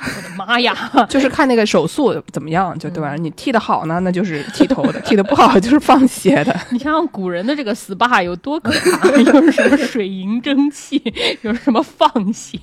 [0.00, 0.74] 我的妈呀！
[1.08, 3.14] 就是看那个手速怎么样，就对吧？
[3.16, 6.54] 你剃的好呢，那就是剃头的；剃的不好 就是放血的。
[6.70, 11.02] 你想想古人的这个 SPA 有多可怕， 又是什么水银蒸汽，
[11.42, 12.58] 又是什么放血、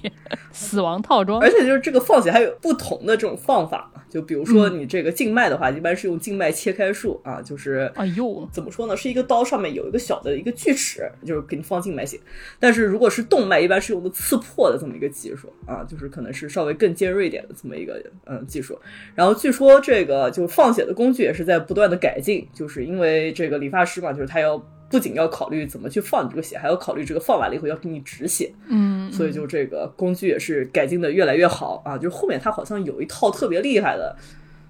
[0.52, 12.20] 死亡套装而，且就是这个放血还有不同的这种放法嘛，就比如说你这个静脉的话，一般是用静脉切开术啊，就是哎呦，怎么说呢，是一个刀上面有一个小的一个锯齿，就是给你放静脉血。
[12.60, 18.80] 但是如果是动脉，一般是用的刺破的这么一个技术啊，就是可能是稍微更尖锐一点的这么一个嗯技术。
[19.14, 24.64] 然后据说这个就放血的工具也是在不断的改进，就是因为这个理发师嘛，就是他要。
[24.88, 31.98] 不仅要考虑怎么去放你这个血，还要考虑这个放完了以后要给你止血，嗯，所以就这个工具也是改进的越来越好啊。
[31.98, 34.16] 就是后面他好像有一套特别厉害的，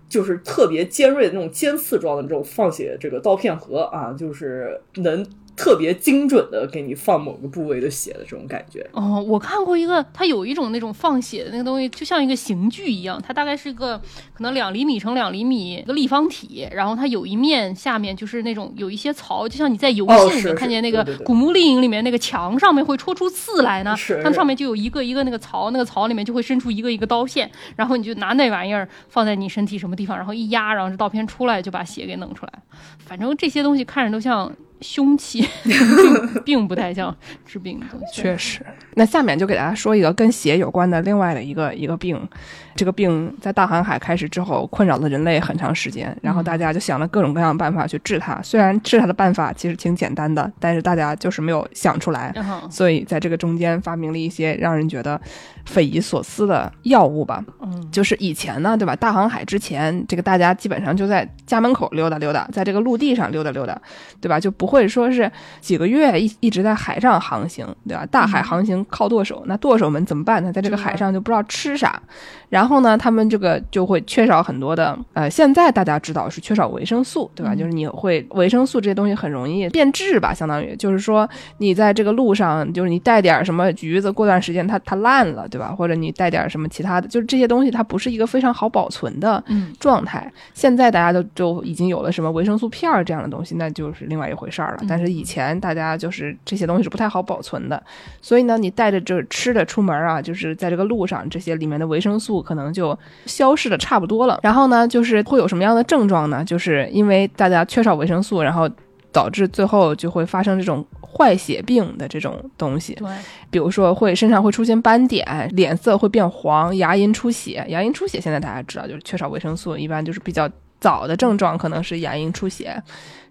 [0.08, 5.24] 就是特别尖锐的那种尖刺状的这种放血这个刀片盒啊，就是能
[5.56, 8.86] 特别精准的给你放某个部位的血的这种感觉。
[8.92, 13.98] 哦，我看过一个，它有一种那种放血的那个东西，就像一个刑具一样，它大概是一个
[14.34, 32.52] 可能两厘米乘两厘米一个立方体，然后它有一面下面就是那种有一些槽，就像你在游戏里面看见那个《古墓丽影》里面那个墙上面会戳出刺来呢，是它上面就有一个一个那个槽，那个槽里面就会伸出一个一个刀片，然后你就拿那玩意儿放在你身体什么地方，然后一压，然后这刀片出来就把血给弄出来。
[33.00, 35.48] 反正这些东西看着都像凶器，
[36.46, 38.22] 并不太像治病的东西。
[38.22, 42.28] 确实，那下面就给大家说一个跟血有关的另外的一个一个病。
[42.76, 48.40] 这个病在大航海开始之后，困扰了人类很长时间，然后大家就想了各种各样的办法去治它。
[48.42, 52.34] 虽然治它的办法其实挺简单的，但是大家就是没有想出来。
[52.36, 55.20] 嗯所以在这个中间发明了一些让人觉得
[55.66, 57.44] 匪夷所思的药物吧。
[57.62, 58.96] 嗯，就是以前呢，对吧？
[58.96, 63.80] 大航海之前，这个大家基本上就在家门口溜达溜达，在这个陆地上溜达溜达，
[64.20, 64.40] 对吧？
[64.40, 68.06] 就不会说是几个月一一直在海上航行，对吧？
[68.08, 70.52] 大海航行靠舵手，那舵手们怎么办呢？
[70.52, 72.02] 在这个海上就不知道吃啥，
[72.50, 77.56] 然后呢，他们这个就会缺少很多的，呃，现在大家知道是缺少维生素，对吧？
[77.56, 85.74] 就是你会维生素这些东西很容易变质吧，相当于就是说你在这个路上，就是你带点什么橘子，过段时间它它烂了，对吧？
[85.76, 90.32] 或者你带点什么其他的，就是这些东西它不是一个非常好保存的嗯状态。
[90.54, 94.84] 现在大家都就已经有了什么维生素片儿这样的东西，那就是另外一回事儿了。
[94.88, 97.82] 但是以前大家就是这些东西是不太好保存的，
[98.22, 104.40] 所以呢，你带着这吃的出门啊，就是在这个路上，这些里面的维生素可能就消失的差不多了。
[104.42, 106.44] 然后呢，就是会有什么样的症状呢？
[106.44, 108.70] 就是因为大家缺少维生素，然后
[109.12, 112.94] 导致最后就会发生这种坏血病的这种东西。
[112.96, 113.08] 对，
[113.50, 117.64] 比如说会身上会出现斑点，脸色会变黄，牙龈出血。
[117.70, 122.82] 牙龈出血现在大家知道就是缺少维生素，一般就是比较早的症状可能是牙龈出血。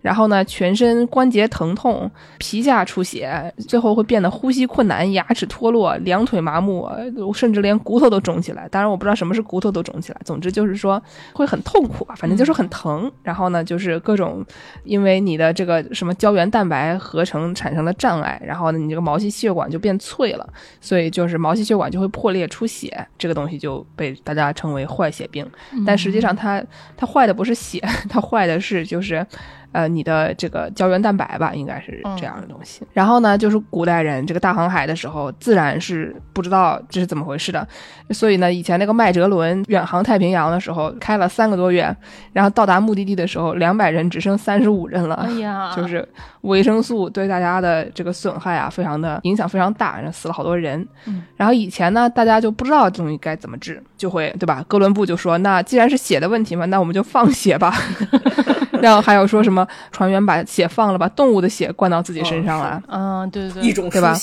[0.05, 8.69] 然后呢，全身关节疼痛、皮下出血，最后会变得呼吸困难、牙齿脱落、两腿麻木，呃甚至连骨头都肿起来。
[8.69, 10.21] 当然，我不知道什么是骨头都肿起来。
[10.23, 13.11] 总之就是说会很痛苦吧，反正就是很疼。
[13.23, 14.45] 然后呢，就是各种
[14.85, 20.47] 因为你的这个什么胶原蛋白合成产生了障碍，然后呢，你这个毛细血管就变脆了，
[20.83, 25.51] 所以就是毛细血管就会破裂出血，这个东西就被大家称为坏血病。
[25.87, 26.63] 但实际上它
[26.95, 29.27] 它坏的不是血，它坏的是就是。
[29.75, 32.81] 呃你的这个胶原蛋白吧，应该是这样的东西。
[32.93, 37.67] 然后呢，就是古代人这个大航海的时候，自然是不知道这是怎么回事的，
[38.11, 41.95] 所以呢，以前那个麦哲伦远航太平洋的时候，开了三个多月，
[42.33, 45.17] 然后到达目的地的时候，两百人只剩三十五人了。
[45.17, 46.09] 哎呀， 就是
[46.43, 50.87] 维生素对大家的这个损害啊，非常的影响非常大，然后死了好多人。
[51.07, 54.65] 嗯，然后以前呢，大家就不知道这东西该怎么治，就会对吧？
[54.69, 57.75] 哥伦布就说，那既然是血的问题嘛，那我们就放血吧。
[58.85, 62.83] 然后还有说什么船员把血放了，把动物的血灌到自己身上了。
[62.89, 64.17] 嗯，对对对，一种对吧，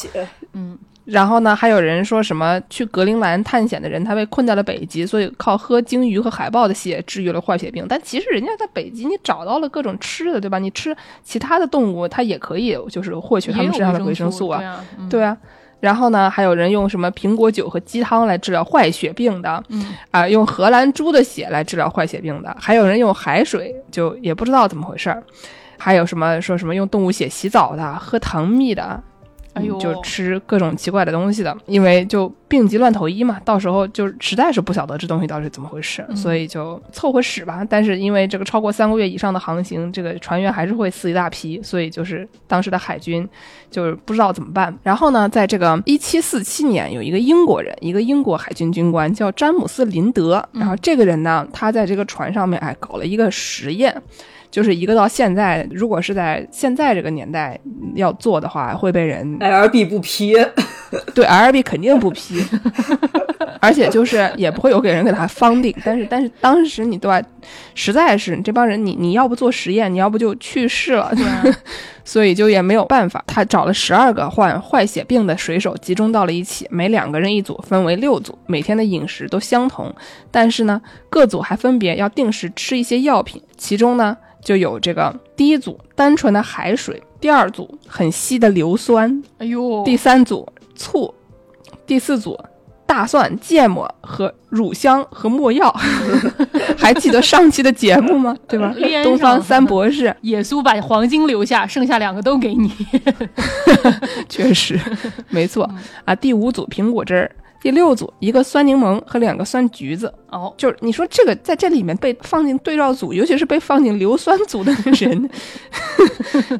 [0.53, 7.85] 嗯，然后呢，还有人说什么去格陵兰探险的人，他被困在了北极，所以靠喝鲸鱼和海豹的血治愈了坏血病。
[7.89, 10.59] 但其实人家在北极，你找到了各种吃的，对吧？
[10.59, 14.59] 你吃其他的动物，它也可以就是获取它们身上的维维生素啊。
[14.59, 15.37] 对啊，嗯对啊。
[15.81, 25.21] 然后呢，还有人用什么苹果酒和鸡汤来治疗坏血病的，嗯啊、用荷兰猪的血来治疗坏血病的，还有人用海水，就也不知道怎么回事儿。
[25.77, 29.01] 还有什么说什么用动物血洗澡的，喝糖蜜的，
[29.53, 37.65] 哎呦嗯就吃各种奇怪的东西的，因为就病急乱投医嘛，到时候就实在是不晓得这东西到底是怎么回事，嗯所以就凑合使吧。
[37.69, 43.27] 但是因为这个超过三个月以上的航行，这个船员还是会死一大批，所以就是当时的海军
[43.69, 44.73] 就是不知道怎么办。
[44.83, 54.01] 然后呢，在这个一七四七年，有一个英国人，一个英国海军军官叫詹姆斯林德，然后这个人呢，他在这个船上面哎搞了一个实验。
[54.51, 60.33] 就是一个到现在，如果是在现在这个年代嗯要做的话，会被人 LB 不批，
[61.15, 62.43] 对 LB 肯定不批，
[63.61, 65.73] 而且就是也不会有给人给他方定。
[65.85, 67.25] 但是但是当时你对吧，
[67.73, 71.43] 实在是这帮人你你要不做实验，你要不就去世了，对啊
[72.03, 73.23] 所以就也没有办法。
[73.27, 79.93] 他找了十二个患坏血病的水手集中到了一起，每两个人一组，分为六组，每天的饮食都相同，
[80.29, 91.13] 但是呢，各组还分别要定时吃一些药品，其中呢就有这个第一组单纯的海水，第二组很稀的硫酸，哎呦，第三组醋，
[91.85, 92.39] 第四组
[92.91, 95.73] 大蒜、芥末和乳香和墨药。
[96.77, 98.35] 还记得上期的节目吗？
[98.49, 98.75] 对吧？
[99.01, 102.69] 东方三博士耶稣把黄金留下，剩下两个都给你。
[104.27, 104.77] 确实
[105.29, 105.69] 没错
[106.03, 106.13] 啊。
[106.13, 107.31] 第五组苹果汁儿，
[107.61, 110.13] 第六组一个酸柠檬和两个酸橘子。
[110.29, 115.29] 哦，就是你说这个在这里面被放进对照组，尤其是被放进硫酸组的人，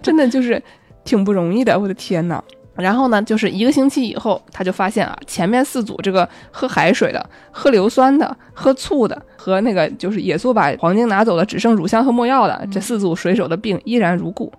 [0.02, 0.64] 真的就是
[1.04, 1.78] 挺不容易的。
[1.78, 2.42] 我的天呐！
[2.82, 14.52] 然后呢，就是一个星期以后，他就发现啊，前面四组这个喝海水的、喝硫酸的、喝醋的和那个就是野猪把黄金拿走了，只剩乳香和没药的这四组水手的病依然如故。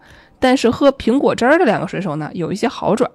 [0.43, 3.09] 但是喝苹果汁儿的两个水手呢，有一些好转，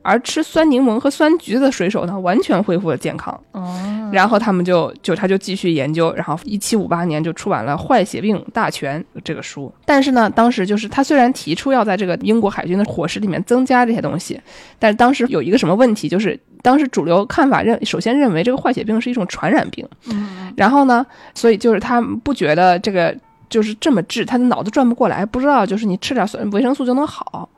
[0.00, 3.36] 而吃酸柠檬和酸橘子的水手呢，完全恢复了健康。
[3.50, 9.72] 哦，然后他们就就他就继续研究，然后一七五八年就出版了《坏血病大全》这个书。
[9.84, 14.40] 但是呢，当时就是他虽然提出要在这个英国海军的伙食里面增加这些东西，
[14.78, 21.04] 但是当时有一个什么问题，就是当时主流看法认首先认为这个坏血病是一种传染病，嗯，然后呢，
[21.34, 23.12] 所以就是他不觉得这个。
[23.48, 27.48] 就是这么治，他的脑子转不过来，不知道就是你吃点酸维生素就能好。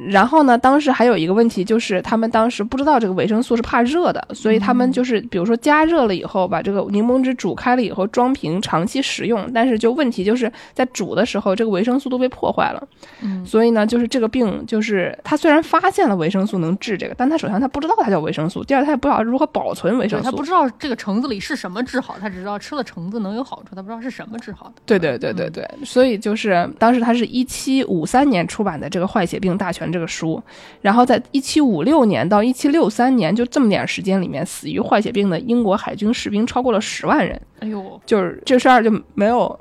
[0.00, 12.88] 哦然后呢，当时还有一个问题，就是他们当时不知道这个维生素是怕热的，所以他们就是比如说加热了以后，把这个柠檬汁煮开了以后装瓶长期食用，但是就问题就是在煮的时候，这个维生素都被破坏了。
[13.22, 20.30] 嗯所以呢，就是这个病，就是他虽然发现了维生素能治这个，但他首先他不知道它叫维生素，第二他也不知道如何保存维生素。
[20.30, 24.74] 他不知道这个橙子里是什么治好，他只知道吃了橙子能有好处，他不知道是什么治好的。
[24.86, 30.42] 对对对对对，所以就是当时他是一七五三年出版的这个《坏血病大全》这个书，
[30.80, 39.58] 然后在一七五六年到一七六三年就这么点时间里面，死于坏血病的英国海军士兵超过了十万人，哎呦，就是这事儿就没有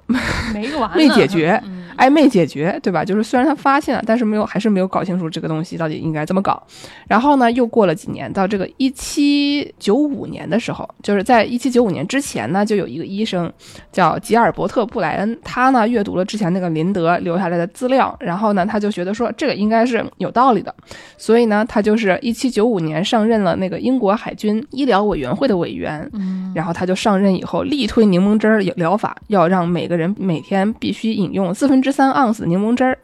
[0.53, 3.03] 没完了，没解决嗯哎没解决，对吧？
[3.03, 6.63] 就是虽然他发现了，但是没有还是没有搞清楚这个东西到底应该怎么搞。
[7.09, 13.51] 然后呢，又过了几年，到这个一七九五年的时候，就是在一七九五年之前呢，就有一个医生
[13.91, 20.73] 叫吉尔伯特·布莱恩，他呢阅读了之前那个林德留下来的资料，然后呢，他就觉得说这个应该是有道理的，
[21.17, 32.97] 所以呢，他就是一七九五年上任了那个英国海军医疗委员会的委员，嗯，然后他就上任以后力推柠檬汁儿疗法，要让每个人每天必须饮用四分之三盎司柠檬汁儿。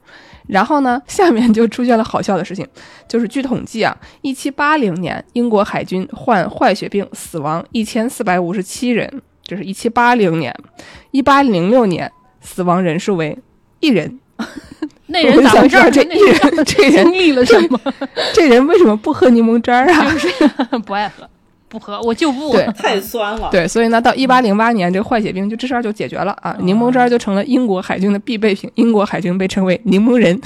[0.47, 2.67] 然后呢，下面就出现了好笑的事情，
[3.07, 10.55] 就是据统计啊，一七八零年英国海军患坏血病死亡一千四百五十七人，这是一七八零年，
[11.09, 12.11] 一八零六年
[12.41, 13.36] 死亡人数为
[13.79, 14.19] 一人。
[15.07, 17.79] 那人想知道这那一人这人经历了什么？
[18.33, 20.03] 这人为什么不喝柠檬汁儿啊？
[20.13, 20.29] 就是
[20.86, 21.27] 不爱喝。
[21.68, 22.51] 不喝，我就不。
[22.51, 23.49] 对 太酸了。
[23.51, 30.39] 对，所以呢，到一八零八年，这个坏血病就这事儿就解决了啊，柠檬汁儿就成了英国海军的必备品，英国海军被称为柠檬人。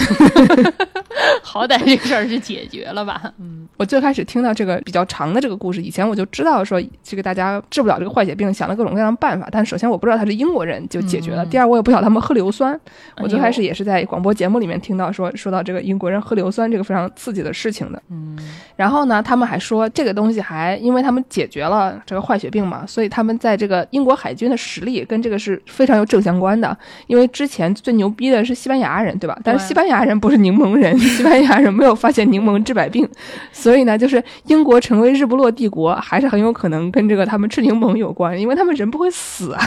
[1.41, 3.22] 好歹这个事儿是解决了吧？
[3.39, 9.47] 嗯，我最开始听到这个比较长的这个故事，以前我就知道说这个大家治不了这个坏血病，想了各种各样的办法。
[9.51, 12.80] 但首先我不知道他是英国人就解决了，第二我也不晓得他们喝硫酸。
[13.17, 18.01] 我最开始也是在广播节目里面听到说说到这个英国人喝硫酸这个非常刺激的事情的。
[18.09, 18.38] 嗯，
[18.76, 26.76] 然后呢，他们还说这个东西还因为他们解决了这个坏血病嘛，所以他们在这个英国海军的实力跟这个是非常有正相关的。
[27.07, 29.38] 因为之前最牛逼的是西班牙人，对吧？
[29.43, 33.07] 但是西班牙人不是柠檬人， 西班牙人没有发现柠檬治百病，
[33.51, 39.62] 所以呢，就是英国成为日不落帝国，还是很有可能跟这个他们吃柠檬有关，因为他们人不会死啊，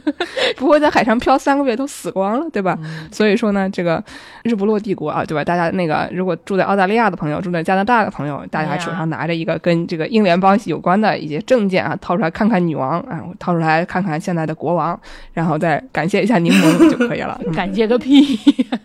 [0.56, 2.78] 不会在海上漂三个月都死光了，对吧？
[3.10, 4.02] 所以说呢，这个
[4.42, 5.44] 日不落帝国啊，对吧？
[5.44, 14.98] 大家那个如果住在澳大利亚的朋友，住在加拿大的朋友，大家手上拿着一个跟这个英联邦有关的一些证件啊，掏出来看看女王啊，掏出来看看现在的国王，
[15.32, 17.40] 然后再感谢一下柠檬 就可以了。
[17.54, 18.38] 感谢个屁，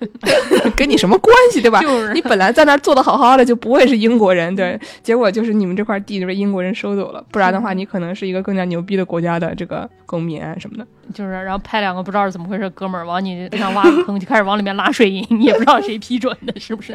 [0.76, 1.80] 跟你什么关系，对吧？
[1.84, 4.80] 就是你本来在那儿做的好好的，就不会是英国人，对。
[5.02, 10.86] 结果就是你们这块地就被英国人收走了，不然的话，你可能是一个更加牛逼的国家的这个公民啊什么的。
[11.14, 16.94] 就是然后派两个不知道是怎么回事哥们儿往你身上挖个坑，就开始往里面拉水银，你也不知道谁批准的，是不是？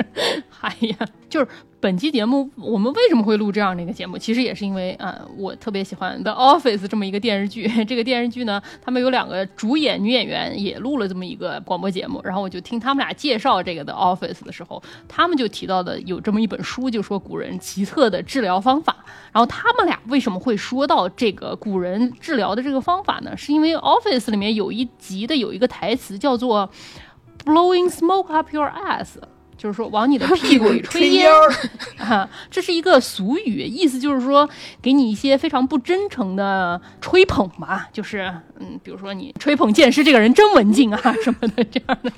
[0.61, 0.96] 哎呀，
[1.28, 1.46] 就是
[1.81, 7.68] 本期节目我们为什么会录这样的一个节目，其实也是因为啊、我特别喜欢《The Office》这么一个电视剧。
[7.87, 18.97] 这个电视剧呢，他们有两个主演女演员也录了这么一个广播节目，然后我就听他们俩介绍这个《The Office》的时候，他们就提到的有这么一本书，就说古人奇特的治疗方法。
[19.31, 23.37] 然后他们俩为什么会说到这个古人治疗的这个方法呢？
[23.37, 26.68] 是因为《Office》里面有一集的有一个台词叫做
[27.45, 29.18] “blowing smoke up your ass”。
[29.59, 31.29] 就是说往你的屁股里吹烟
[31.99, 34.49] 啊，这是一个俗语，意思就是说
[34.81, 42.13] 给你一些非常不真诚的吹捧吧，就是嗯，比如说你吹捧剑师这个人真文静啊什么的这样的。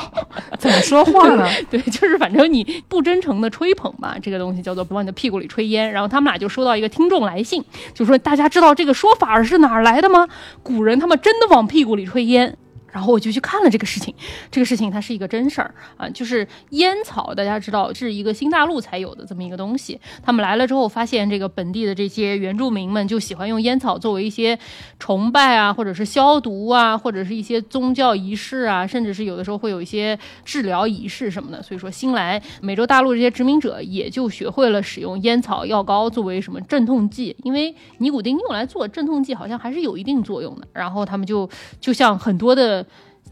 [0.58, 1.48] 怎么说话呢？
[1.70, 5.90] 对，就是反正你不真诚的吹捧吧，这个东西叫做往你的屁股里吹烟。
[5.92, 7.64] 然后他们俩就收到一个听众来信，
[7.94, 10.26] 就说大家知道这个说法是哪儿来的吗？
[10.62, 12.56] 古人他们真的往屁股里吹烟。
[12.92, 14.14] 然后我就去看了这个事情，
[14.50, 20.00] 这个事情它是一个真事儿啊，就是烟草，大家知道是一个新大陆才有的这么一个东西。
[20.22, 24.58] 他们来了之后，发现这个本地的这些原住民们就喜欢用烟草作为一些
[24.98, 31.62] 崇拜啊，或者是消毒啊，或者是一些宗教仪式啊，甚至是有的时候会有一些治疗仪式什么的。
[31.62, 40.66] 所以说，新来美洲大陆这些殖民者也就学会了使用烟草药膏作为什么镇痛剂，因为尼古丁用来做镇痛剂好像还是有一定作用的。
[40.72, 41.48] 然后他们就
[41.80, 42.79] 就像很多的。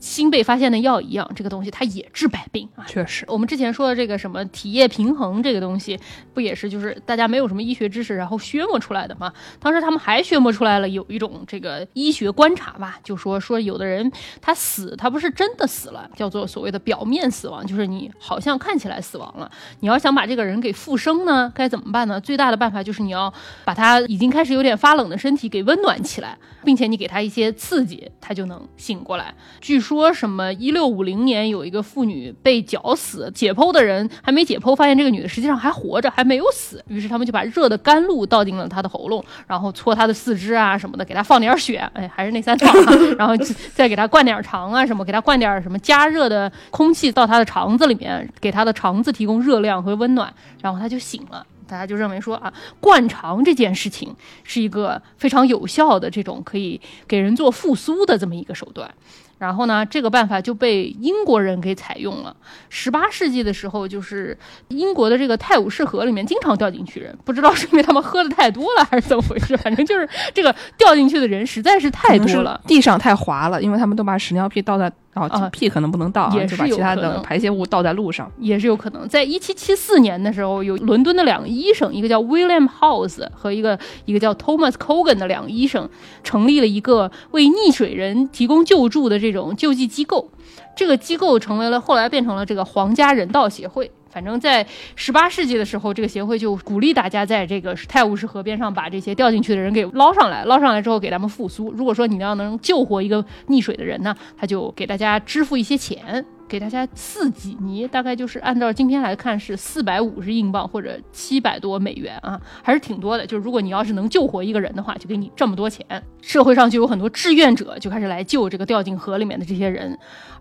[0.01, 2.84] 新被发现的药一样，这个东西它也治百病啊。
[2.86, 5.99] 确实，我们之前说的这个什么体液平衡这个东西，
[6.32, 9.32] 不也是就是大家没有什么医学知识，然后宣摸出来的吗？
[9.61, 19.51] 当时他们还宣摸出来了有一种这个医学观察吧，就说说有的人他死，他不是真的死了，叫做所谓的表面死亡，就是你好像看起来死亡了。
[19.80, 22.20] 你要想把这个人给复生呢，该怎么办呢？
[22.20, 23.32] 最大的办法就是你要
[23.64, 29.34] 把他已经开始有点发冷的身体给温暖起来，并且你给他一些刺激，他就能醒过来。
[29.61, 36.82] 据说什么一六五零年有一个妇女被绞死，解剖的人还没解剖，发现这个女的实际上还活着，还没有死。
[36.89, 43.34] 于是他们就把热的甘露倒进了她的喉咙，然后搓她的四肢啊什么的，给她放点血，哎，还是那三套、啊， 然后
[43.74, 51.47] 再给她灌点肠啊什么，给她灌点什么加热的空气到她的肠子里面，给她的肠子提供热量和温暖，然后她就醒了。
[51.66, 58.91] 大家就认为说啊，灌肠这件事情是一个非常有效的这种可以给人做复苏的这么一个手段。
[59.39, 62.36] 然后呢，这个办法就被英国人给采用了。
[62.68, 64.36] 十八世纪的时候，就是
[64.68, 74.93] 英国的这个泰晤士河里面经常掉进去人，不知道是因为他们喝的太多了还是怎么回事， 反正就是这个掉进去的人实在是太多了，地上太滑了，因为他们都把屎尿屁倒在。
[75.27, 78.31] 哦，啊屁可能不能倒、啊，也就是把其他的排泄物倒在路上。
[78.39, 79.09] 也是有可能。
[79.09, 85.89] 在一七七四年的时候，有伦敦的两个医生，一个叫 William House 和一个一个叫 Thomas Cogan 的两个医生，
[86.23, 90.31] 成立了一个为溺水人提供救助的这种救济机构。
[90.77, 93.91] 这个机构成为了后来变成了这个皇家人道协会。
[94.11, 101.71] 反正，在十八世纪的时候，这个协会就鼓励大家在这个泰晤士河边上把这些掉进去的人给捞上来，捞上来之后给他们复苏。
[101.73, 106.25] 如果说你要能救活一个溺水的人呢，他就给大家支付一些钱。
[106.49, 113.27] 给大家四几尼，大概就是按照今天来看是四百五十英镑或者七百多美元啊，还是挺多的。
[113.27, 115.85] 就是如果你要是能救活一个人的话，就给你这么多钱。
[116.23, 119.99] 社会上就有很多志愿者就开始来救这个掉进河里面的这些人，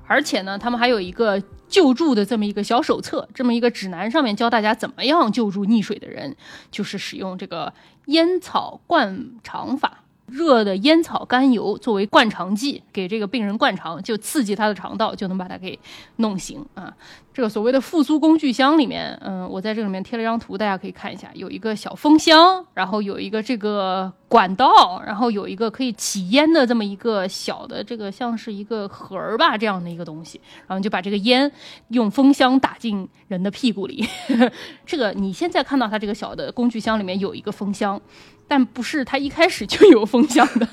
[0.08, 6.36] 而且呢，他们还有一个救助的这么一个小手册，这么一个指南，上面教大家怎么样救助溺水的人，
[6.72, 7.74] 就是使用这个
[8.06, 10.06] 烟草灌肠法。
[10.28, 15.78] 热的烟草甘油作为灌肠剂，给这个病人灌肠，就刺激他的肠道，就能把它给
[16.18, 16.94] 弄醒啊。
[17.34, 31.50] 这个所谓的复苏工具箱里面，嗯，我在这里面贴了一张图，大家可以看一下，有一个小风箱，然后有一个这个管道，然后有一个可以起烟的这么一个小的这个像是一个盒儿吧这样的一个东西，然后就把这个烟
[31.90, 34.04] 用风箱打进人的屁股里。
[34.84, 38.02] 这个你现在看到它这个小的工具箱里面有一个风箱。
[38.48, 40.68] 但不是他一开始就有风向的，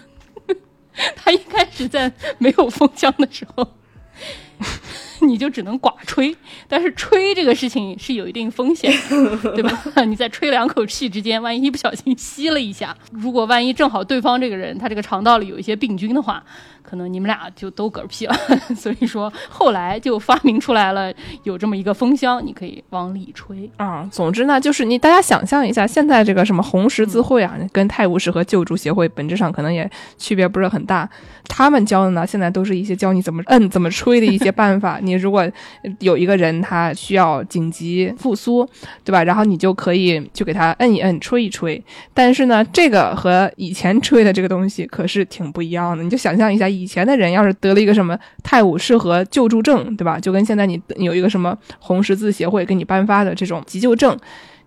[1.16, 3.66] 他一开始在没有风向的时候，
[5.26, 6.36] 你就只能寡吹。
[6.68, 10.04] 但是吹这个事情是有一定风险的， 对吧？
[10.04, 16.44] 你在吹两口气之间，万一一不小心吸了一下，如果万一正好对方这个人他这个肠道里有一些病菌的话。
[16.86, 18.36] 可能你们俩就都嗝屁了，
[18.76, 21.10] 所以说后来就发明出来了
[21.44, 24.06] 有这么一个风箱，你可以往里吹啊。
[24.12, 31.08] 总之呢，就是你大家想象一下，现在这个什么红十字会啊，跟泰晤士河救助协会本质上可能也区别不是很大。
[31.48, 34.98] 他们教的呢，现在都是一些教你怎么摁、怎么吹的一些办法。
[35.00, 35.50] 你如果
[36.00, 38.68] 有一个人他需要紧急复苏，
[39.02, 39.24] 对吧？
[39.24, 41.82] 然后你就可以去给他摁一摁、吹一吹。
[42.12, 46.02] 但是呢，这个和以前吹的这个东西可是挺不一样的。
[46.04, 46.73] 你就想象一下。
[46.74, 50.18] 以前的人要是得了一个什么泰晤士河救助证，对吧？
[50.18, 54.18] 就跟现在你有一个什么红十字协会给你颁发的这种急救证。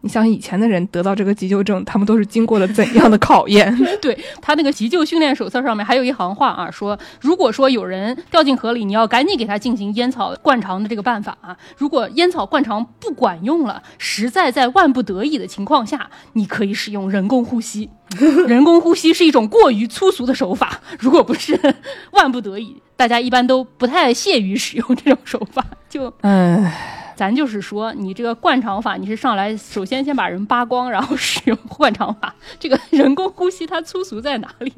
[0.02, 3.76] 你像以前的人得到这个急救证，他们都是经过了怎样的考验？
[4.02, 11.58] 对他那个急救训练手册上面还有一行话啊，说如果说有人掉进河里，你要赶紧给他进行烟草灌肠的这个办法啊。
[11.78, 17.90] 如果烟草灌肠不管用了，实在在万不得已的情况下，你可以使用人工呼吸。
[18.48, 21.60] 人工呼吸是一种过于粗俗的手法，如果不是
[22.12, 25.66] 万不得已，大家一般都不太屑于使用这种手法。
[25.90, 26.66] 就嗯。
[27.18, 32.34] 咱就是说，你这个灌肠法，你是上来首先先把人扒光，然后使用灌肠法。
[32.60, 34.72] 这个人工呼吸它粗俗在哪里？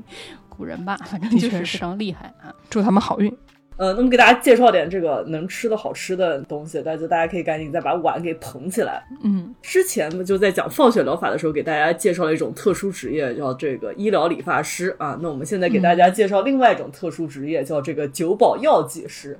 [0.47, 2.55] 古人吧， 反正就是非常厉害啊！
[2.69, 3.29] 祝他们好运。
[3.75, 9.03] 呃，那么给大家介绍点这个能吃的好吃的东西，大家大家可以赶紧再把碗给捧起来。
[9.23, 15.17] 嗯，之前呢就在讲放血疗法的时候，给大家介绍了一种特殊职业，叫这个医疗理发师啊。
[15.21, 19.37] 那我们现在给大家介绍另外一种特殊职业，叫这个酒保药剂师。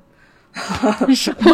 [1.16, 1.50] 什么？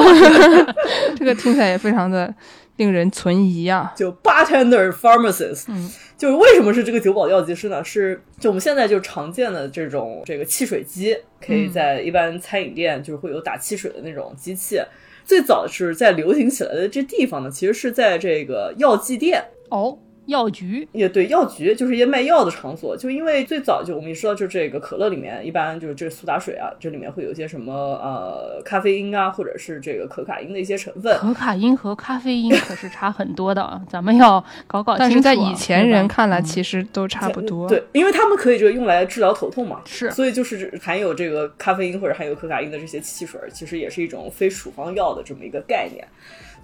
[1.17, 2.33] 这个听起来也非常的
[2.77, 3.93] 令人存疑啊！
[3.95, 7.83] 就 bartender pharmacist，嗯，就是为什么是这个酒保药剂师呢？
[7.83, 11.15] 是就我们现在就常见的这种这个汽水机，
[11.45, 14.81] 可以在一般餐饮店就是会有打汽水的那种机器。
[15.23, 19.97] 最早是在流行起来的这地方呢，其实是在这个药剂店哦。
[20.27, 22.95] 药局也对，药局就是一些卖药的场所。
[22.97, 31.17] 就因为最早就我们也知道，就这个可乐里面一般就是这苏打水啊，这里面会有一些什么呃咖啡因啊，或者是这个可卡因的一些成分。
[31.17, 34.99] 可卡因和咖啡因可是差很多的，咱们要搞搞清楚。
[34.99, 37.67] 但是在以前人看来，其实都差不多。
[37.67, 39.81] 对，因为他们可以这个用来治疗头痛嘛。
[39.85, 46.07] 是，所以就是含有这个咖啡因或者含有可卡因的这些汽水，其实也是一种非处方药的这么一个概念。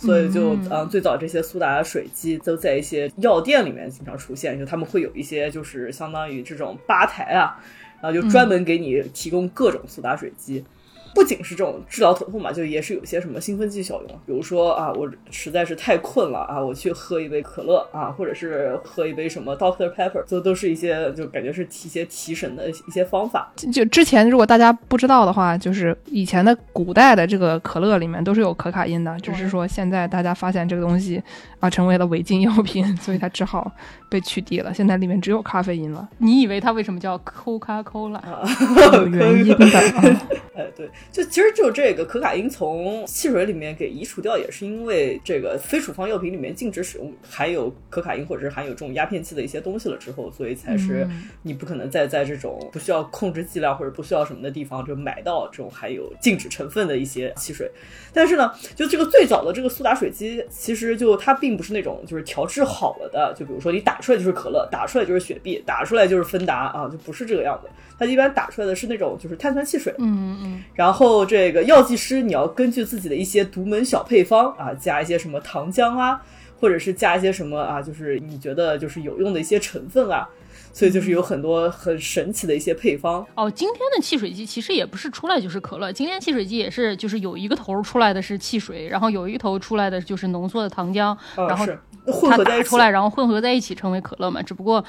[0.01, 7.55] 所以就嗯，最早这些苏打水机都在一些药店里面经常出现，就他们会有一些就是相当于这种吧台啊，
[8.01, 10.65] 然后就专门给你提供各种苏打水机。
[11.13, 23.51] 不仅是这种治疗疼痛嘛，就也是有些什么兴奋剂效用，比如说啊，我实在是太困了啊，我去喝一杯可乐啊，或者是喝一杯什么 Doctor Pepper，这都是一些就感觉是提些提神的一些方法。
[23.71, 31.21] 就之前如果大家不知道的话，就是以前的古代的这个可乐里面都是有可卡因的，只是说现在大家发现这个东西
[31.59, 33.71] 啊成为了违禁药品，所以它只好
[34.09, 34.73] 被取缔了。
[34.73, 36.07] 现在里面只有咖啡因了。
[36.19, 38.21] 你以为它为什么叫 Coca Cola？
[38.95, 39.65] 有原因的。
[40.55, 40.89] 哎，对。
[41.11, 51.07] 就其实就这个可卡因从汽水里面给移除掉，也是因为这个非处方药品里面禁止使用含有可卡因或者是含有这种鸦片气的一些东西了之后，所以才是
[51.43, 57.69] 你不可能再在这种不需要控制剂量或者不需要什么的地方就买到这种含有禁止成分的一些汽水。
[58.13, 67.69] 但是呢，就这个最早的这个苏打水机，其实就它并不是那种就是调制好了的，就比如说你打出来就是可乐，打出来就是雪碧，打出来就是芬达啊，就不是这个样子。
[68.01, 76.19] 它一般打出来的是那种就是碳酸汽水，嗯嗯，然后这个药剂师你要根据自己的一些独门小配方啊，加一些什么糖浆啊，
[76.59, 80.27] 或者是加一些什么啊，就是你觉得就是有用的一些成分啊。
[80.73, 83.25] 所以就是有很多很神奇的一些配方。
[83.35, 94.41] 哦，今天的汽水机其实也不是出来就是可乐，今天汽水机也是就是有一个头出来的是汽水，然后有一头出来的就是浓缩的糖浆，呃然后是混合在一起出来，然后混合在一起成为可乐嘛。
[94.41, 94.81] 只不过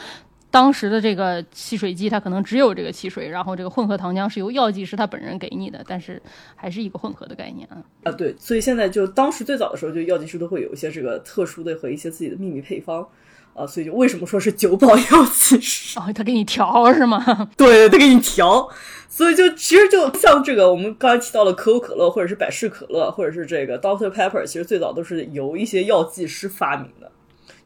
[0.53, 6.23] 当时的这个汽水机它可能只有这个汽水，然后这个混合糖浆是由药剂师他本人给你的，但是
[6.55, 7.83] 还是一个混合的概念啊。
[8.05, 13.09] 啊，对，所以现在就当时最早的时候，就药剂师都会有一些这个特殊的和一些自己的秘密配方。
[13.55, 15.99] 啊，所以就为什么说是酒保药剂师？
[16.01, 17.23] 哦，他给你调是吗？
[17.55, 18.67] 对，他给你调，
[19.11, 27.12] 所以就其实就像这个，我们刚才提到了可口可乐，或者是百事可乐，或者是这个 Doctor Pepper，其实最早都是由一些药剂师发明的。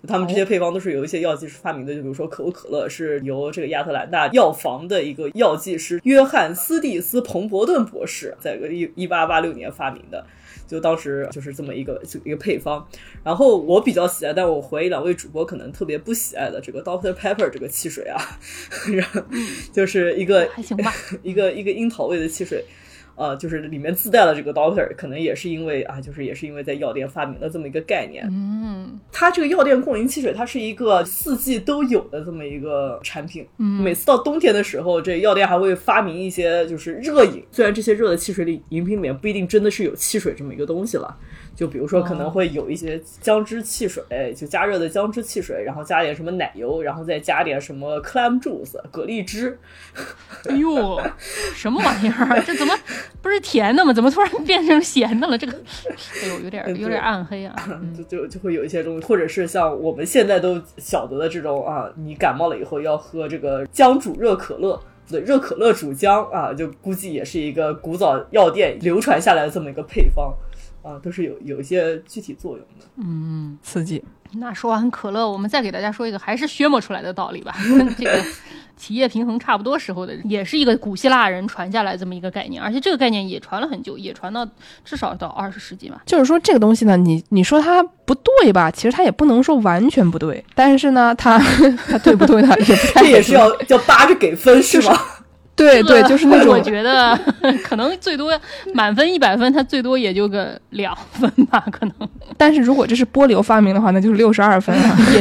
[0.07, 10.25] 就他们这些配方都是由一些药剂师发明的，就比如说可口可乐是由这个亚特兰大药房的一个药剂师约翰斯蒂斯彭伯顿博士在个一一八八六年发明的。
[10.67, 12.85] 就当时就是这么一个一个配方，
[13.23, 18.21] 然后我比较喜爱，但我怀疑两位主播可能特别不喜爱的这个 Doctor Pepper 这个汽水啊，
[18.93, 19.23] 然后
[19.73, 20.93] 就是一个还行吧。
[21.23, 22.65] 一个一个樱桃味的汽水，
[23.17, 28.25] 呃，就是里面自带了这个 Doctor，可能也是因为啊，就是也是因为在药店发明了这么一个概念。
[28.31, 33.47] 嗯，它这个药店供应汽水，它是一个四季都有的这么一个产品。
[33.59, 41.17] 嗯每次到冬天的时候，这药店还会发明一些就是热饮，虽然这些热的汽水里饮品里面不一定真的是有汽水这么一个东西了。
[41.57, 44.05] 就比如说，可能会有一些姜汁汽水，
[44.37, 49.59] 就加热的姜汁汽水，然后加点什么奶油，然后再加点什么 clam juice 蛤蜊汁，
[50.49, 51.01] 哎呦，
[51.57, 52.43] 什么玩意儿？
[52.47, 52.75] 这怎么
[53.23, 53.93] 不是甜的吗？
[53.95, 55.39] 怎么突然变成咸的了？
[55.39, 55.53] 这个，
[56.23, 57.57] 哎呦，有点有点暗黑啊。
[57.97, 64.79] 就就就会有一些东西，或者是像我们现在都晓得的这种啊，你感冒了以后要喝这个姜煮热可乐，
[65.11, 70.35] 对，热可乐煮姜啊，就估计也是一个古早药店流传下来的这么一个配方
[70.87, 72.87] 啊，都是有有一些具体作用的。
[72.99, 74.03] 嗯刺激。
[74.33, 78.21] 那说完可乐，我们再给大家说一个还是削磨出来的道理吧，跟这个
[78.77, 84.47] 企业平衡差不多时候的，也是一个古希腊人传下来这么一个概念，而且这个概念也传了很久，也传到
[84.85, 86.03] 至少到二十世纪吧。
[86.07, 88.71] 就是说这个东西呢，你你说它不对吧？
[88.71, 91.39] 其实它也不能说完全不对，但是呢，它
[91.89, 94.99] 它对不对呢，也不太这也是要要扒着给分是吗？
[95.57, 97.19] 对对，就是那种我觉得
[97.65, 98.39] 可能最多
[98.75, 102.09] 满分一百分，它最多也就个两分吧，可能。
[102.37, 104.97] 但是如果这是波流发明的话，那就是六十二分啊。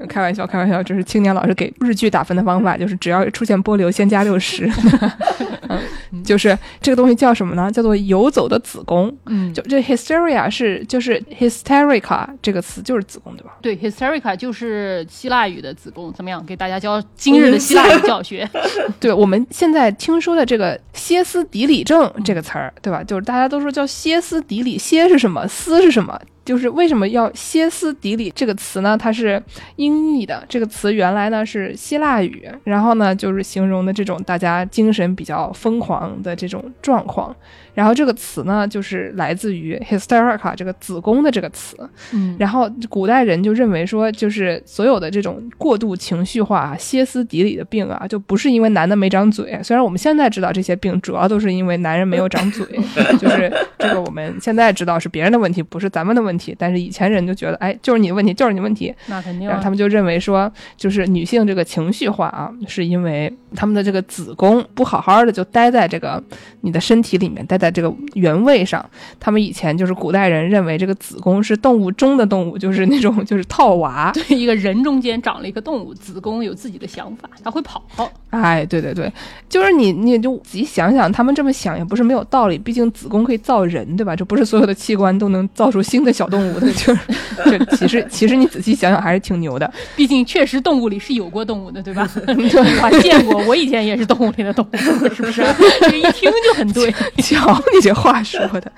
[0.00, 4.68] 也开玩笑，开玩笑，这是青年老师给日剧打分的方法，就是只要出现波流，先加六十。
[6.12, 7.70] 嗯，就是这个东西叫什么呢？
[7.70, 9.14] 叫做游走的子宫。
[9.26, 13.56] 嗯，就这 hysteria 是就是 hysterica 这个词就是子宫对吧？
[13.62, 16.44] 对，hysterica 就是希腊语的子宫，怎么样？
[16.44, 18.48] 给大家教今日的希腊语教学。
[18.98, 23.02] 对，我们现在听说的这个歇斯底里症这个词儿，对吧？
[23.04, 25.46] 就是大家都说叫歇斯底里，歇是什么？
[25.48, 26.18] 斯是什么？
[26.50, 28.98] 就是为什么要歇斯底里这个词呢？
[28.98, 29.40] 它是
[29.76, 37.32] 音译的，这个词原来呢是希腊语，然后呢就是形容的这种大家精神比较疯狂的这种状况。
[37.72, 41.76] 然后这个词呢就是来自于 hysterica 这个子宫的这个词。
[42.12, 49.56] 嗯，然后古代人就认为说，就是所有的这种过度情绪化、歇斯底里的病啊，就不是因为男的没长嘴。
[49.62, 52.66] 虽然我们现在知道这些病主要都是因为男人没有长嘴，
[53.20, 56.39] 就是这个我们现在知道是别人的问题，不是咱们的问题。
[56.58, 58.94] 但是以前人就觉得，哎，就是你的问题，就是你的问题。
[59.06, 59.50] 那肯定啊。
[59.50, 66.22] 然后他们就认为说，就是女性这个情绪化啊，是因为他们的这个子宫不好好的就待在这个
[66.62, 68.84] 你的身体里面，待在这个原位上。
[69.18, 74.10] 他们以前就是古代人认为这个子宫是动物中的动物，就是那种就是套娃。
[74.12, 77.82] 对一个人中间长了一个动物，子宫有自己的想法，它会跑。
[78.30, 79.12] 哎，对对对，
[79.48, 82.56] 就是你你就仔细想想，他们这么想也不是没有道理。
[82.56, 84.14] 毕竟子宫可以造人，对吧？
[84.14, 87.00] 这不是所有的器官都能造出新的小动物的，就是
[87.44, 89.70] 就其实其实你仔细想想还是挺牛的。
[89.96, 92.08] 毕竟确实动物里是有过动物的，对吧？
[92.26, 94.76] 我还见过，我以前也是动物里的动物，
[95.12, 95.42] 是不是？
[95.82, 96.94] 这一听就很对。
[97.18, 98.72] 瞧你这话说的，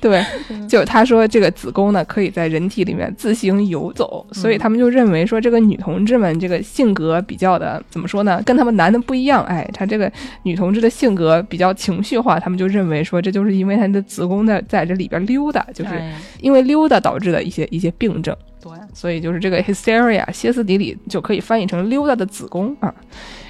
[0.00, 0.24] 对，
[0.68, 9.44] 就他说这个子宫呢可以在人体里面自行游走，所以他们就认为说这个女同志们这个性格比较的怎么说呢，跟他们男的不一样。
[9.44, 10.10] 哎，他这个
[10.42, 18.36] 女同志的性格比较情绪化，他们就认为说这就是因为她的子宫在在这里边溜达，就是哎因为溜达导致的一些一些病症。
[18.62, 22.94] 对，所以就是这个 hysteria 歇斯底里就可以翻译成溜达的子宫啊。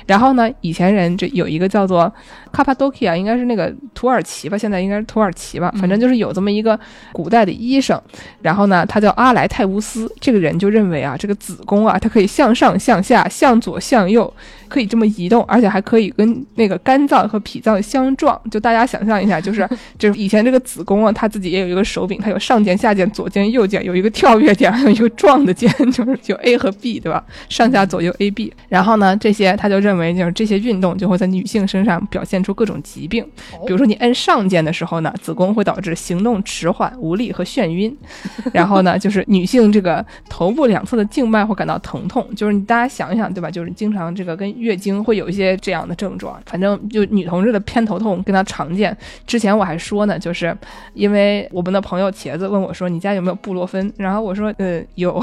[0.07, 2.12] 然后呢，以前人这有一个叫做
[2.53, 6.78] 卡帕多基亚，应该是那个土耳其吧，现在应该是土耳其吧，反正就是有这么一个
[7.12, 8.01] 古代的医生，
[8.42, 14.32] 然后呢，他叫阿莱泰乌斯，这个人就认为啊，这个子宫啊，它可以向上、向下、向左、向右，
[14.68, 18.40] 可以这么移动，而且还可以跟那个肝脏和脾脏相撞。
[18.51, 27.22] 就大家想象一下，就是 就是以前这个子宫啊，它自己也有一个手柄，它有上键、下键、左键、右键，有一个跳跃键，还 有一个撞的键， 就是就 A 和 B，对吧？
[27.48, 28.53] 上下左右 A B。
[28.68, 33.24] 然后呢，这些他就认为就是这些运动就会在女性身上表现出各种疾病，
[33.66, 37.97] 比如说你摁上键的时候呢，子宫会导致行动迟缓、无力和眩晕。
[38.53, 43.51] 然后呢，就是女性这个头部两侧的静脉会感到疼痛，就是你大家想一想，对吧？
[43.51, 46.41] 就是经常这个跟月经会有一些这样的症状。
[46.47, 48.97] 反正就女同志的偏头痛跟她常见。
[49.26, 50.57] 之前我还说呢，就是
[50.95, 53.93] 因为我们的朋友茄子问我说，你家有没有布洛芬？
[53.97, 55.22] 然后我说，呃，有。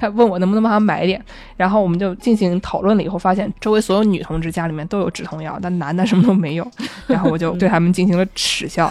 [0.00, 1.20] 他问我能不能帮他买点，
[1.56, 6.66] 然后我们就进行讨论了以后，发现周围所有女同志家里面都有止痛药，但男的什么都没有。
[7.06, 8.90] 然后我就对他们进行了耻笑。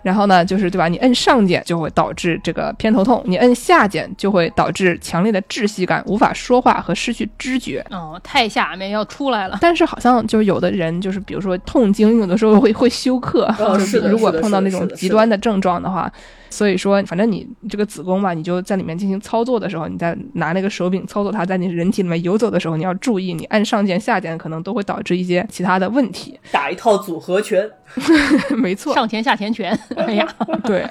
[0.00, 0.88] 然后呢，就是对吧？
[0.88, 7.84] 你摁上键就会导致这个偏头痛，你摁下键就会导致强烈的窒息感，无法说话和失去知觉。
[7.90, 9.58] 哦，太下面要出来了。
[9.60, 13.54] 但是好像就是有的人，就是比如说痛经，有的时候会会休克。
[13.58, 16.10] 哦，是的，如果碰到那种极端的症状的话。
[16.50, 26.38] 所以说，反正你这个子宫吧，你就在里面进行操作的时候，你在拿那个手柄操作它，在你人体里面游走的时候，你要注意，你按上键下键可能都会导致一些其他的问题。
[26.50, 27.70] 打一套组合拳，
[28.56, 29.78] 没错，上前下前拳。
[29.96, 30.26] 哎呀，
[30.64, 30.84] 对，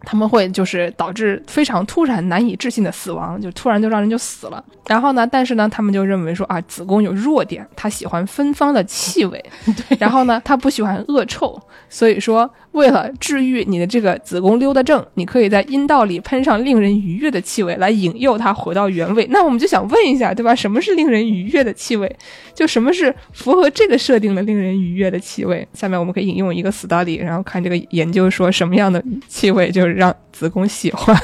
[0.00, 4.64] 他们会就是导致非常突然、难以置信的死亡，就突然就让人就死了。
[4.88, 9.44] 然后呢，但是呢，他们就认为说啊，子宫有弱点，它喜欢芬芳的气味，
[10.00, 12.50] 然后呢，它不喜欢恶臭，所以说。
[12.72, 19.26] 为了治愈你的这个子宫溜达症，你可以在阴道里喷上令人愉悦的气味，来引诱它回到原位。
[19.30, 20.54] 那我们就想问一下，对吧？
[20.54, 22.14] 什么是令人愉悦的气味？
[22.54, 25.66] 就什么是符合这个设定的令人愉悦的气味？
[25.72, 31.16] 下面我们可以引用一个 study，然后看这个研究说什么样的气味就是让子宫喜欢。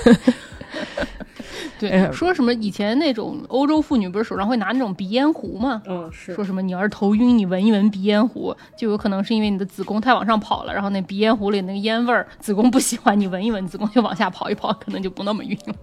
[1.78, 5.82] 对，说什么以前那种欧洲妇女不是手上会拿那种鼻烟壶吗？
[5.86, 6.34] 嗯，是。
[6.34, 15.74] 说什么你要是头晕，你闻一闻鼻烟壶，就有可能是因为你的子宫太往上跑了，然后那鼻烟壶里那个烟味儿，子宫不喜欢，你闻一闻，子宫就往下跑一跑，可能就不那么晕了。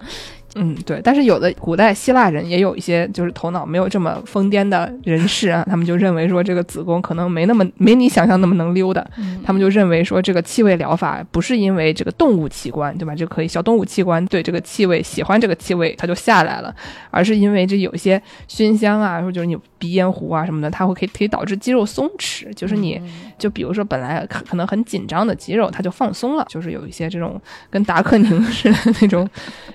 [0.55, 9.01] 嗯，对，但是有的古代希腊人也有一些就是头脑没有这么疯癫的人士啊，他们就认为说这个子宫可能没那么没你想象那么能溜达，
[9.45, 13.15] 他们就认为说这个气味疗法不是因为这个动物器官对吧？
[13.15, 16.75] 就可以小动物器官对这个气味喜欢这个气味它就下来了，
[17.11, 23.01] 而是因为这有一些熏香啊，或者就是你鼻烟壶啊什么的，它会可以可以导致肌肉松弛，就是你
[23.37, 29.25] 就比如说本来可可能很紧张的肌肉它就放松了，就是有一些这种跟达克宁似的那种，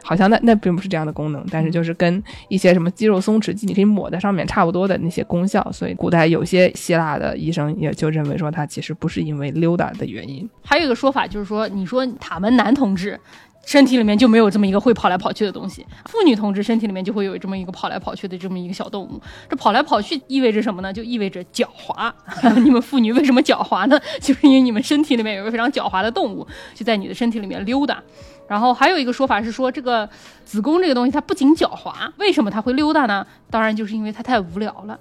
[0.03, 0.55] 好像那那。
[0.67, 10.51] 并不是这样的功能，但是就是跟一些什么肌肉松弛剂，你可以抹在上面差不多的那些功效，所以古代有些希腊的医生也就认为说，它其实不是因为溜达的原因。
[10.65, 13.21] 还有一个说法就是说，你说塔门男同志
[13.65, 19.23] 身体里面就没有这么一个会跑来跑去的东西，妇女同志身体里面就会有这么一个跑来跑去的这么一个小动物。
[19.49, 20.93] 这跑来跑去意味着什么呢？
[20.93, 22.13] 就意味着狡猾。
[22.65, 24.01] 你们妇女为什么狡猾呢？
[24.21, 26.45] 就是因为你们身体里面有一个非常狡猾的动物，
[26.75, 28.03] 就在你的身体里面溜达。
[28.49, 30.09] 然后还有一个说法是说，这个
[30.45, 33.27] 子宫这个东西它不仅狡猾，为什么它会溜达呢？
[33.51, 34.99] 当然就是因为它太无聊了。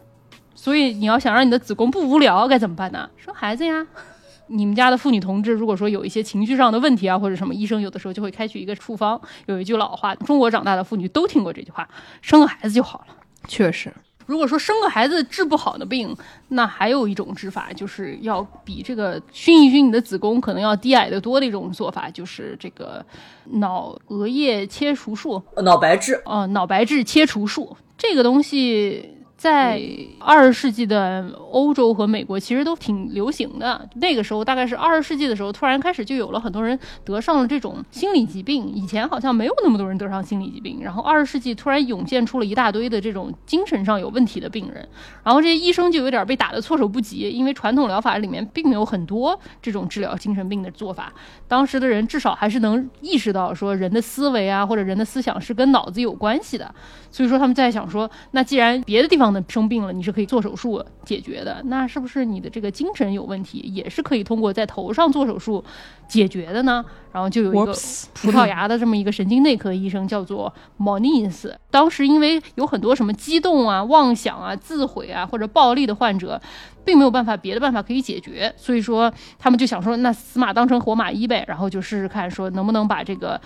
[0.56, 3.10] 所以你要想让你的子宫不无聊，该怎么办呢？
[3.18, 3.86] 生孩子呀！
[4.48, 9.20] 你们家的妇女同志，如果说有一些情绪上的问题啊，或者什么，医生有的时候就会开取一个处方。
[9.48, 11.88] 有一句老话，中国长大的妇女都听过这句话：
[12.22, 13.16] 生个孩子就好了。
[13.48, 13.92] 确实。
[14.26, 16.16] 如果说生个孩子治不好的病，
[16.50, 23.06] 那还有一种治法，就是要比这个熏一熏你的子宫可能要低矮的多的一种做法，就是这个
[23.46, 29.15] 脑额叶切除术，脑白质，哦，脑白质切除术这个东西。
[29.46, 29.80] 在
[30.18, 33.88] 二十世纪的欧洲和美国，其实都挺流行的。
[33.98, 38.68] 那个时候大概是二十世纪的时候，突然开始就有了很多人得上了这种心理疾病。
[38.74, 44.90] 以前好像没有那么多人得上心理疾病，然后二十世纪突然涌现出了一大堆的这种精神上有问题的病人，
[45.24, 51.14] 然后这些医生就有点被打得措手不及，因为传统疗法里面并没有很多这种治疗精神病的做法。
[51.48, 56.74] 当时的人至少还是能意识到说人的思维啊或者人的思想是跟脑子有关系的，
[57.12, 59.35] 所以说他们在想说，那既然别的地方。
[59.48, 61.62] 生病了，你是可以做手术解决的。
[61.66, 65.64] 那是不是你的这个精神有问题，也是可以通过在头上做手术
[66.08, 66.84] 解决的呢？
[67.12, 67.74] 然后就有一个
[68.14, 71.54] 葡萄牙的这么一个神经内科医生，叫做 Moniz。
[71.72, 76.42] 当时因为有很多什么激动啊、妄想啊、自毁啊或者暴力的患者，
[76.84, 81.46] 并没有办法别的办法可以解决，所以说他们就想说，那死马当成活马医呗。
[81.48, 83.40] 然后就试试看，说能不能把这个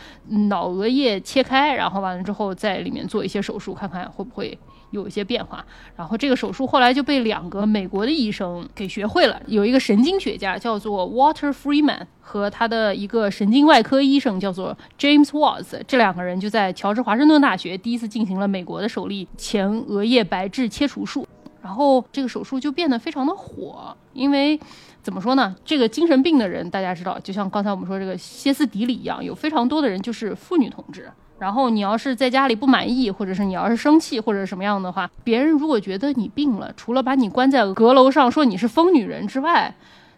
[0.47, 4.57] 脑额叶切开，然后完了之后在里面做一些手术，看看会不会。
[4.91, 5.65] 有一些变化。
[5.95, 21.27] 然后这个手术后来就被两个美国的医生给学会了，有一个神经学家叫做 Walter Freeman 和他的一个神经外科医生叫做 James Watts，这两个人就在乔治华盛顿大学第一次进行了美国的首例前额叶白质切除术。
[21.61, 24.57] 然后这个手术就变得非常的火，因为
[25.03, 25.53] 怎么说呢？
[25.65, 31.11] 这个精神病的人大家知道，就像刚才我们说这个歇斯底里一样，有非常多的人就是妇女同志。
[31.39, 39.73] 然后你要是在家里不满意，或者是你要是生气或者什么样的话，别人如果觉得你病了，除了把你关在阁楼上说你是疯女人之外，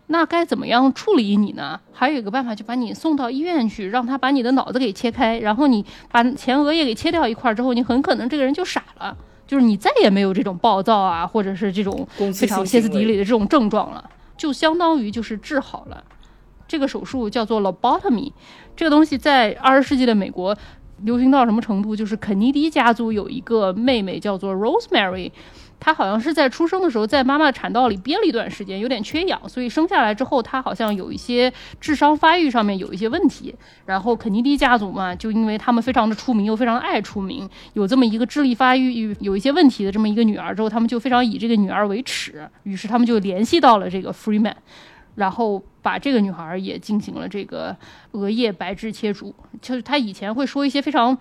[0.08, 1.80] 那该怎么样处理你呢？
[1.94, 9.16] 还有一个办法，就把你送到医院去，让他把你的脑子给切开，然后你把前额叶给切掉一块之后，你很可能这个人就傻了。
[9.48, 16.02] 就是你再也没有这种暴躁啊，或者是这种非常歇斯底里的这种症状了，就相当于就是治好了。
[16.70, 18.32] 这个手术叫做 lobotomy，
[18.78, 20.58] 这个东西在二十世纪的美国
[21.04, 21.96] 流行到什么程度？
[21.96, 25.32] 就是肯尼迪家族有一个妹妹叫做 Rosemary。
[25.84, 33.56] 她好像是在出生的时候在妈妈产道里憋了一段时间，有点缺氧，所以生下来之后她好像有一些智商发育上面有一些问题。
[33.88, 44.54] 然后肯尼迪家族嘛，就因为他们非常的出名，又非常爱出名，有这么一个智力发育有一些问题的这么一个女儿之后，他们就非常以这个女儿为耻，于是他们就联系到了这个 Freeman，
[45.16, 47.76] 然后把这个女孩也进行了这个
[48.12, 49.34] 额叶白质切除。
[49.62, 51.18] 就是她以前会说一些非常。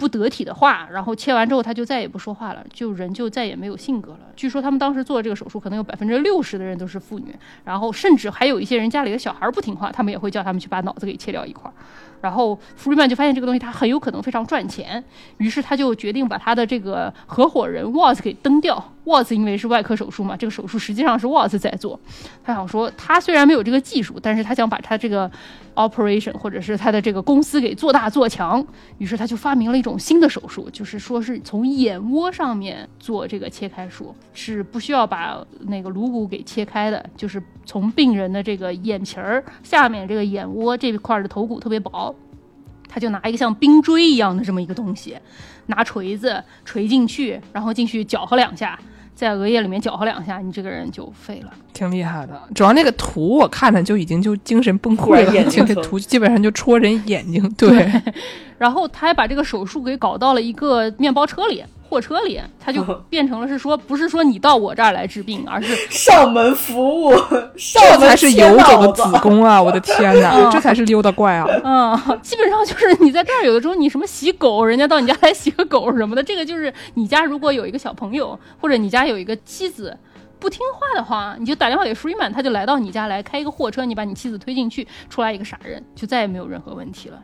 [0.00, 4.20] 不得体的话，然后切完之后她就再也不说话了，就人就再也没有性格了。
[4.40, 7.26] 据说他们当时做这个手术，可能有百分之六十的人都是妇女，
[7.62, 11.74] 然后甚至还有一些人家里的小孩不听话，他们也会叫他们去把脑子给切掉一块儿。
[12.22, 15.02] 然后福瑞曼就发现这个东西它很有可能非常赚钱，
[15.38, 18.82] 于是他就决定把他的这个合伙人沃兹给蹬掉。
[19.04, 21.98] 沃兹因为是外科手术嘛，这个手术实际上是沃兹在做。
[22.44, 25.28] 他想说，他虽然没有这个技术，但是他想把他这个
[25.74, 28.64] operation 或者是他的这个公司给做大做强。
[28.98, 42.14] 于是他就发明了一种新的手术，就是说是从眼窝上面做这个切开术，是不需要把那个颅骨给切开的，就是从病人的这个眼皮儿下面这个眼窝这块的头骨特别薄。
[42.92, 45.16] 他就拿一个像冰锥一样的这么一个东西，
[45.66, 48.76] 拿锤子锤进去，然后进去搅和两下，
[49.14, 51.52] 在额叶里面搅和两下，你这个人就废了。
[51.72, 57.48] 挺厉害的，主要那个图我看着就已经就精神崩溃了，这个图基本上就戳人眼睛。
[57.56, 57.88] 对，
[58.58, 61.62] 然后他还把这个手术给搞到了一个面包车里。
[61.90, 67.12] 货车里，他就 变成了是说，不是说你到我这儿来治病，而是 上门服务，
[67.56, 69.60] 这才是游走的子宫啊！
[69.60, 71.46] 我的 天哪，这才是溜达怪啊！
[71.64, 79.96] 嗯，基本上就是你在这儿，有的时候你什么洗狗，人家到你家来洗个狗什么的，这个就是你家如果有一个小朋友，或者你家有一个妻子
[80.38, 87.18] 不听话的话，你就打电话给 Freeman，他就来到你家来开一个货车，你把你妻子推进去，出来一个傻人，就再也没有任何问题了。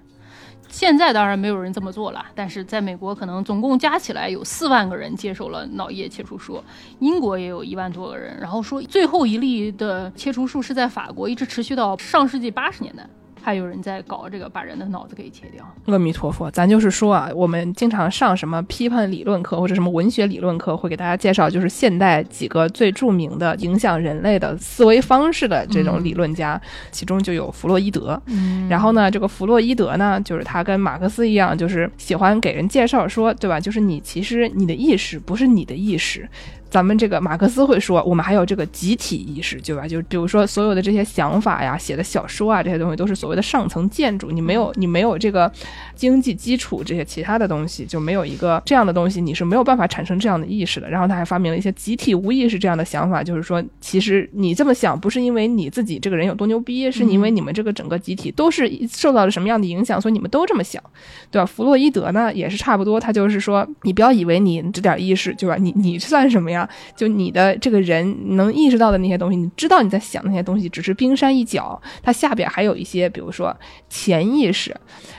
[0.76, 6.62] 现在当然没有人这么做了，但是在美国可能总共加起来有四万个人接受了脑叶切除术，
[6.98, 13.08] 英国也有一万多个人，然后说最后一例的切除术是在法国，一直持续到上世纪八十年代。
[13.46, 15.64] 还有人在搞这个，把人的脑子给切掉。
[15.86, 28.20] 阿弥陀佛，咱就是说啊，我们经常上什么批判理论课或者什么文学理论课，会给大家介绍，就是现代几个最著名的影响人类的思维方式的这种理论家，其中就有弗洛伊德。
[28.26, 33.60] 嗯然后呢，这个弗洛伊德呢，就是他跟马克思一样，就是喜欢给人介绍说，对吧？
[33.60, 36.28] 就是你其实你的意识不是你的意识。
[36.68, 39.86] 咱们这个马克思会说，我们还有这个集体意识，对吧？
[39.86, 44.30] 就比如说所有的这些想法呀、写的小说啊，这些东西都是所谓的上层建筑。
[44.30, 45.50] 你没有，你没有这个
[45.94, 50.90] 经济基础，这些其他的东西就没有一个这样的东西，你是没有办法产生这样的意识的。
[50.90, 60.82] 然后他还发明了一些集体无意识这样的想法，就是说，其实你这么想不是因为你自己这个人有多牛逼，是因为你们这个整个集体都是受到了什么样的影响，所以你们都这么想，
[61.30, 61.46] 对吧？
[61.46, 65.56] 弗洛伊德呢也是差不多，他就是说，你不要以为你这点意识，对吧？
[65.56, 66.55] 你你算什么呀？
[66.94, 73.56] 就你的这个人能意识到的那些东西，你知道你在想那些东西，只是冰山一角，它下边还有一些，比如说
[73.88, 74.74] 潜意识。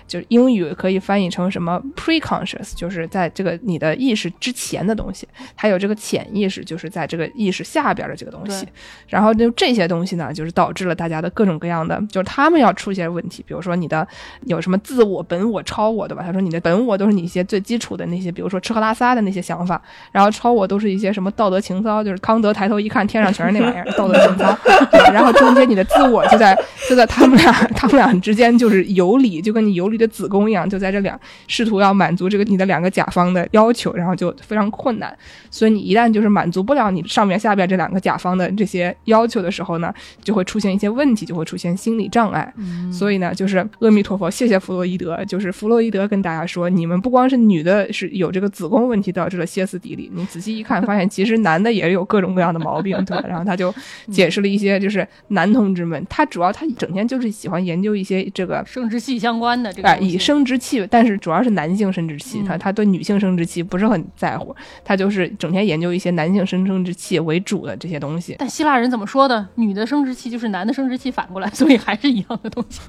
[0.08, 8.66] 就是英语可以翻译成什么 preconscious，就是在这个你的意识之前的东西，还有这个潜意识，就是在这个意识下边的这个东西。
[9.08, 13.44] 然后就这些东西呢，就是导致了大家的各种各样的，就是他们要出现问题。
[13.46, 14.08] 比如说你的
[14.46, 16.24] 有什么自我、本我、超我，对吧？
[16.24, 19.82] 他说你的本我都是你一些最基础的那些，比如说吃喝拉撒的那些想法，
[20.14, 21.27] 然后超我都是一些什么。
[21.28, 24.58] 么道德情操，就是康德抬头一看，天上全是那玩意儿，道德情操。
[25.12, 26.58] 然后中间你的自我就在
[26.90, 35.16] 就在他们俩他们俩之间就是游离，就跟你游离的子宫一样，就在这两试图要满足这个你的两个甲方的要求，然后就非常困难。
[35.52, 42.54] 所以你一旦就是满足不了你上面下边这两个甲方的这些要求的时候呢，就会出现一些问题，就会出现心理障碍。
[42.92, 53.24] 所以呢，就是阿弥陀佛，谢谢弗洛伊德，就是弗洛伊德跟大家说，你们不光是女的是有这个子宫问题导致了歇斯底里，你仔细一看，发现其实男的也有各种各样的毛病，对吧？
[53.28, 53.74] 然后他就
[54.12, 64.56] 解释了一些，就是男同志们，他主要他整天就是喜欢研究一些这个生殖器相关的这个哎，以生殖器，但是主要是男性生殖器，嗯他他对女性生殖器不是很在乎，
[64.86, 68.36] 他就是整天研究一些男性生生殖器为主的这些东西。
[68.38, 69.48] 但希腊人怎么说的？
[69.56, 72.82] 女的生殖器就是男的生殖器反过来，所以还是一样的东西。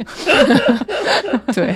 [1.55, 1.75] 对，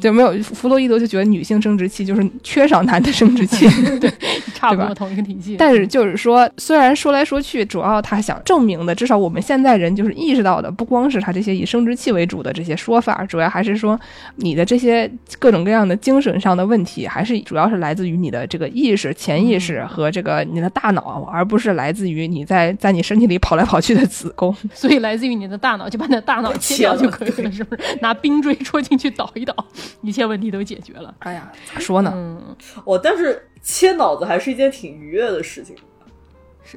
[0.00, 3.68] 就没有弗洛伊德就觉得女性生殖器就是缺少男的生殖器，
[4.00, 4.10] 对
[4.54, 5.56] 差不多同一个体系。
[5.58, 13.98] 但是就是说，虽然说来说去，主要他想证明的，至少我们现在人就是意识到的，不光是他这些以生殖器为主的这些说法，主要还是说
[14.36, 24.54] 你的这些各种各样的精神上的问题，还是主要是来自于你的这个意识、潜意识和这个你的大脑，而不是来自于你在在你身体里跑来跑去的子宫。
[24.72, 27.82] 所以来自于你的大脑，就把你的大脑切掉就可以了，是不是？
[28.00, 29.54] 拿冰锥戳进去捣一捣，
[30.02, 31.12] 一切问题都解决了。
[31.18, 32.12] 哎呀，咋说呢？
[32.14, 35.76] 嗯，我，但是切脑子还是一件挺愉悦的事情，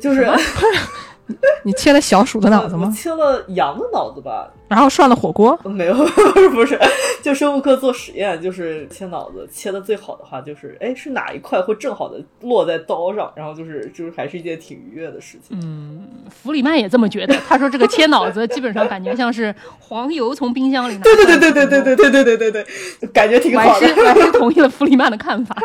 [0.01, 0.27] 就是
[1.63, 2.91] 你切了小鼠的脑子吗？
[2.95, 4.49] 切了羊的脑子吧？
[4.67, 5.57] 然后涮了火锅？
[5.63, 5.93] 没有，
[6.51, 6.77] 不是
[7.21, 15.57] 就生物课做实验，就是切脑子，切的最好的话就是，哎，是哪一块会正好的落在刀上，然后就是就是还是一件挺愉悦的事情。
[15.61, 17.35] 嗯弗里曼也这么觉得。
[17.47, 22.65] 他说这个切脑子基本上感觉像是黄油从冰箱里拿出对来对对对对对对对对对对
[22.99, 23.87] 对，感觉挺我还好的。
[23.87, 25.55] 是我还是同意了弗里曼的看法，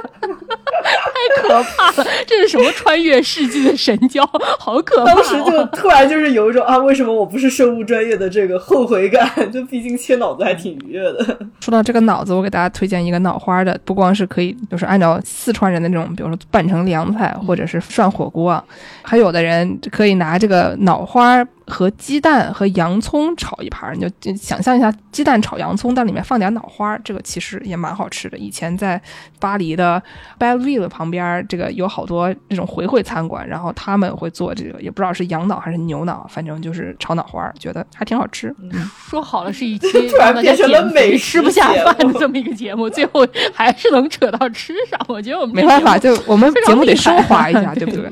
[1.19, 2.09] 太可怕了！
[2.27, 4.25] 这是什么穿越世纪的神交？
[4.59, 5.15] 好可怕、哦！
[5.15, 9.31] 当时就突然就是有一种啊，为什么我不是生物专业的这个后悔感？
[9.53, 11.25] 就毕竟切脑子还挺愉悦的。
[11.61, 18.63] 说到这个脑子，我给大家推荐一个脑花的，不光是可以，就是按照四川人的那种，比如说拌成凉菜，或者是涮火锅啊，
[19.03, 28.37] 还有的人可以拿这个脑花和鸡蛋和洋葱炒一盘儿，你就就想象一下鸡蛋炒洋葱，但里面放点脑花，这个其实也蛮好吃的。
[28.39, 29.01] 以前在
[29.39, 30.03] 巴黎的
[30.39, 38.55] Belleville 旁边儿，这个有好多这种回回餐馆，然后他们会做这个，也不知道是羊脑还是牛脑，反正就是炒脑花，觉得还挺好吃。
[38.61, 44.99] 嗯，说好了是一期 突然变成了美食吃不下饭的这么一个节目，最后 还是能扯到吃上。
[45.07, 48.11] 我觉得我们没办法，就我们节目得 升华一下，对不对？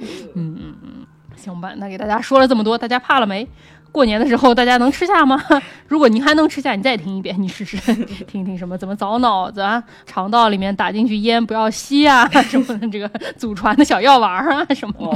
[1.46, 3.46] 行吧，那给大家说了这么多，大家怕了没？
[3.92, 5.42] 过年的时候大家能吃下吗？
[5.88, 7.78] 如果您还能吃下，你再听一遍，你试试
[8.28, 15.06] 听一听什么怎么凿脑子啊，肠道里面打进去烟不要吸啊， 什么的这个祖传的小药丸啊什么的。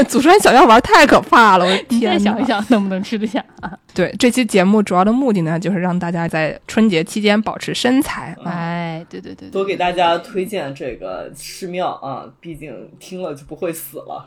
[0.00, 2.12] 哦，祖传小药丸太可怕了，我的天！
[2.12, 2.44] 再想一。
[2.44, 3.76] 想能不能吃得下啊？
[3.92, 8.52] 对，这期节目主要的目的呢，就是让大家在春节期间保持身材啊。
[8.52, 14.24] 哎，对对对对多给大家推荐这个寺庙啊，毕竟听了就不会死了。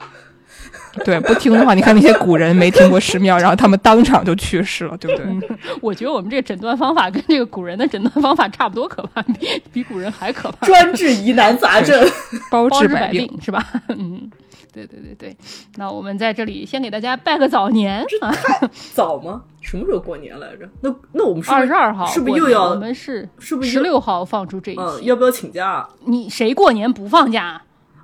[1.06, 5.58] 对，不听的话，你看那些古人没听过寺庙，然后他们当场就去世了，对不对？
[5.82, 10.66] 我觉得我们这个诊断方法跟这个古人的诊断方法差不多可怕，比比古人还可怕。
[10.68, 12.06] 专治疑难杂症。
[12.50, 13.40] 包包治百治百病。
[13.42, 13.66] 是吧？
[13.90, 14.30] 嗯，
[14.74, 15.38] 对对对对。
[15.78, 19.44] 那我们在这里先给大家拜个早年太， 早吗？
[19.62, 20.68] 什么时候过年来着？
[20.82, 25.06] 那那我们是二十二号是不是又要我们是是不是十六号放出这一嗯，期？
[25.06, 25.88] 要不要请假？
[26.06, 27.62] 你谁过年不放假？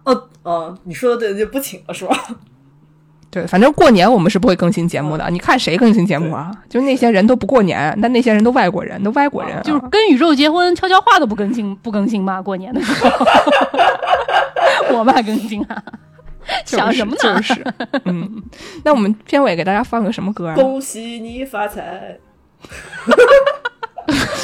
[0.08, 2.16] 哦哦，你说的对，就不请了是吧？
[3.30, 5.30] 对，反正过年我们是不会更新节目的。
[5.30, 6.50] 你看谁更新节目啊？
[6.70, 12.42] 就那些人都不过年，但那些人都外国人，都外国人啊、就是跟宇宙结婚，悄悄话都不更新，不更新吧？
[12.42, 13.26] 过年的时候，
[14.98, 15.84] 我们还更新啊？
[16.64, 17.36] 就是想什么呢？
[17.36, 17.74] 就是，
[18.06, 18.42] 嗯，
[18.86, 20.56] 那我们片尾给大家放个什么歌啊？
[20.56, 22.18] 恭喜你发财！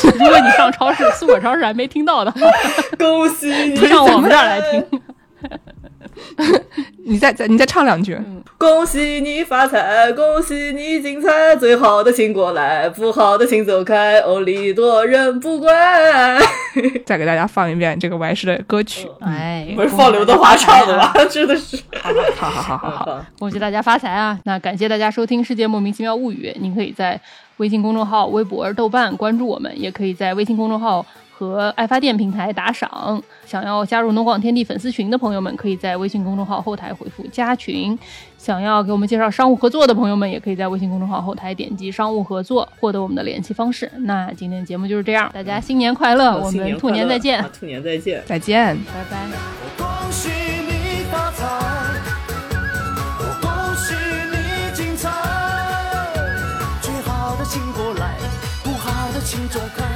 [0.04, 2.40] 如果你上超市、苏果超市还没听到的话，
[3.00, 4.84] 恭喜你上我们这儿来听。
[7.06, 8.18] 你再再你再唱两句。
[8.58, 16.40] 恭喜你发财，恭喜你精彩，最好的请过来，不好的请走开，欧利多人不怪。
[17.06, 19.08] 再给大家放一遍这个王氏的歌曲。
[19.20, 21.12] 哎，不是放刘德华唱的吗？
[21.30, 21.78] 真的是。
[22.02, 24.40] 好好好好好，好，恭喜大家发财啊！
[24.46, 27.20] 那感谢大家收听《世界莫名其妙物语》，您可以在
[27.58, 31.06] 微信公众号、微博、豆瓣关注我们，也可以在微信公众号
[31.52, 33.22] 和爱发电平台打赏。
[33.46, 37.98] 想要加入农广天地粉丝群的朋友们可以在微信公众号后台回复加群
[38.38, 43.90] 想要给我们介绍商务合作的朋友们也可以在微信公众号后台点击商务合作获得我们的联系方式。
[44.00, 48.24] 那今天节目就是这样大家新年快乐我们兔年再见兔年再见。
[48.26, 49.28] 再见拜拜
[49.62, 51.46] 我恭喜你发财
[53.20, 53.94] 我恭喜
[54.32, 55.10] 你精彩
[56.82, 58.18] 最好的请过来
[58.64, 59.93] 不好的请走开。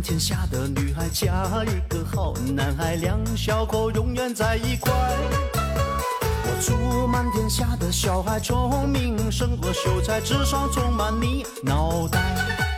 [0.00, 4.92] 天下的女孩嫁一个好男孩，两小口永远在一块。
[6.44, 12.77] 我祝满天下的小孩聪明胜过秀才，智商充满你脑袋。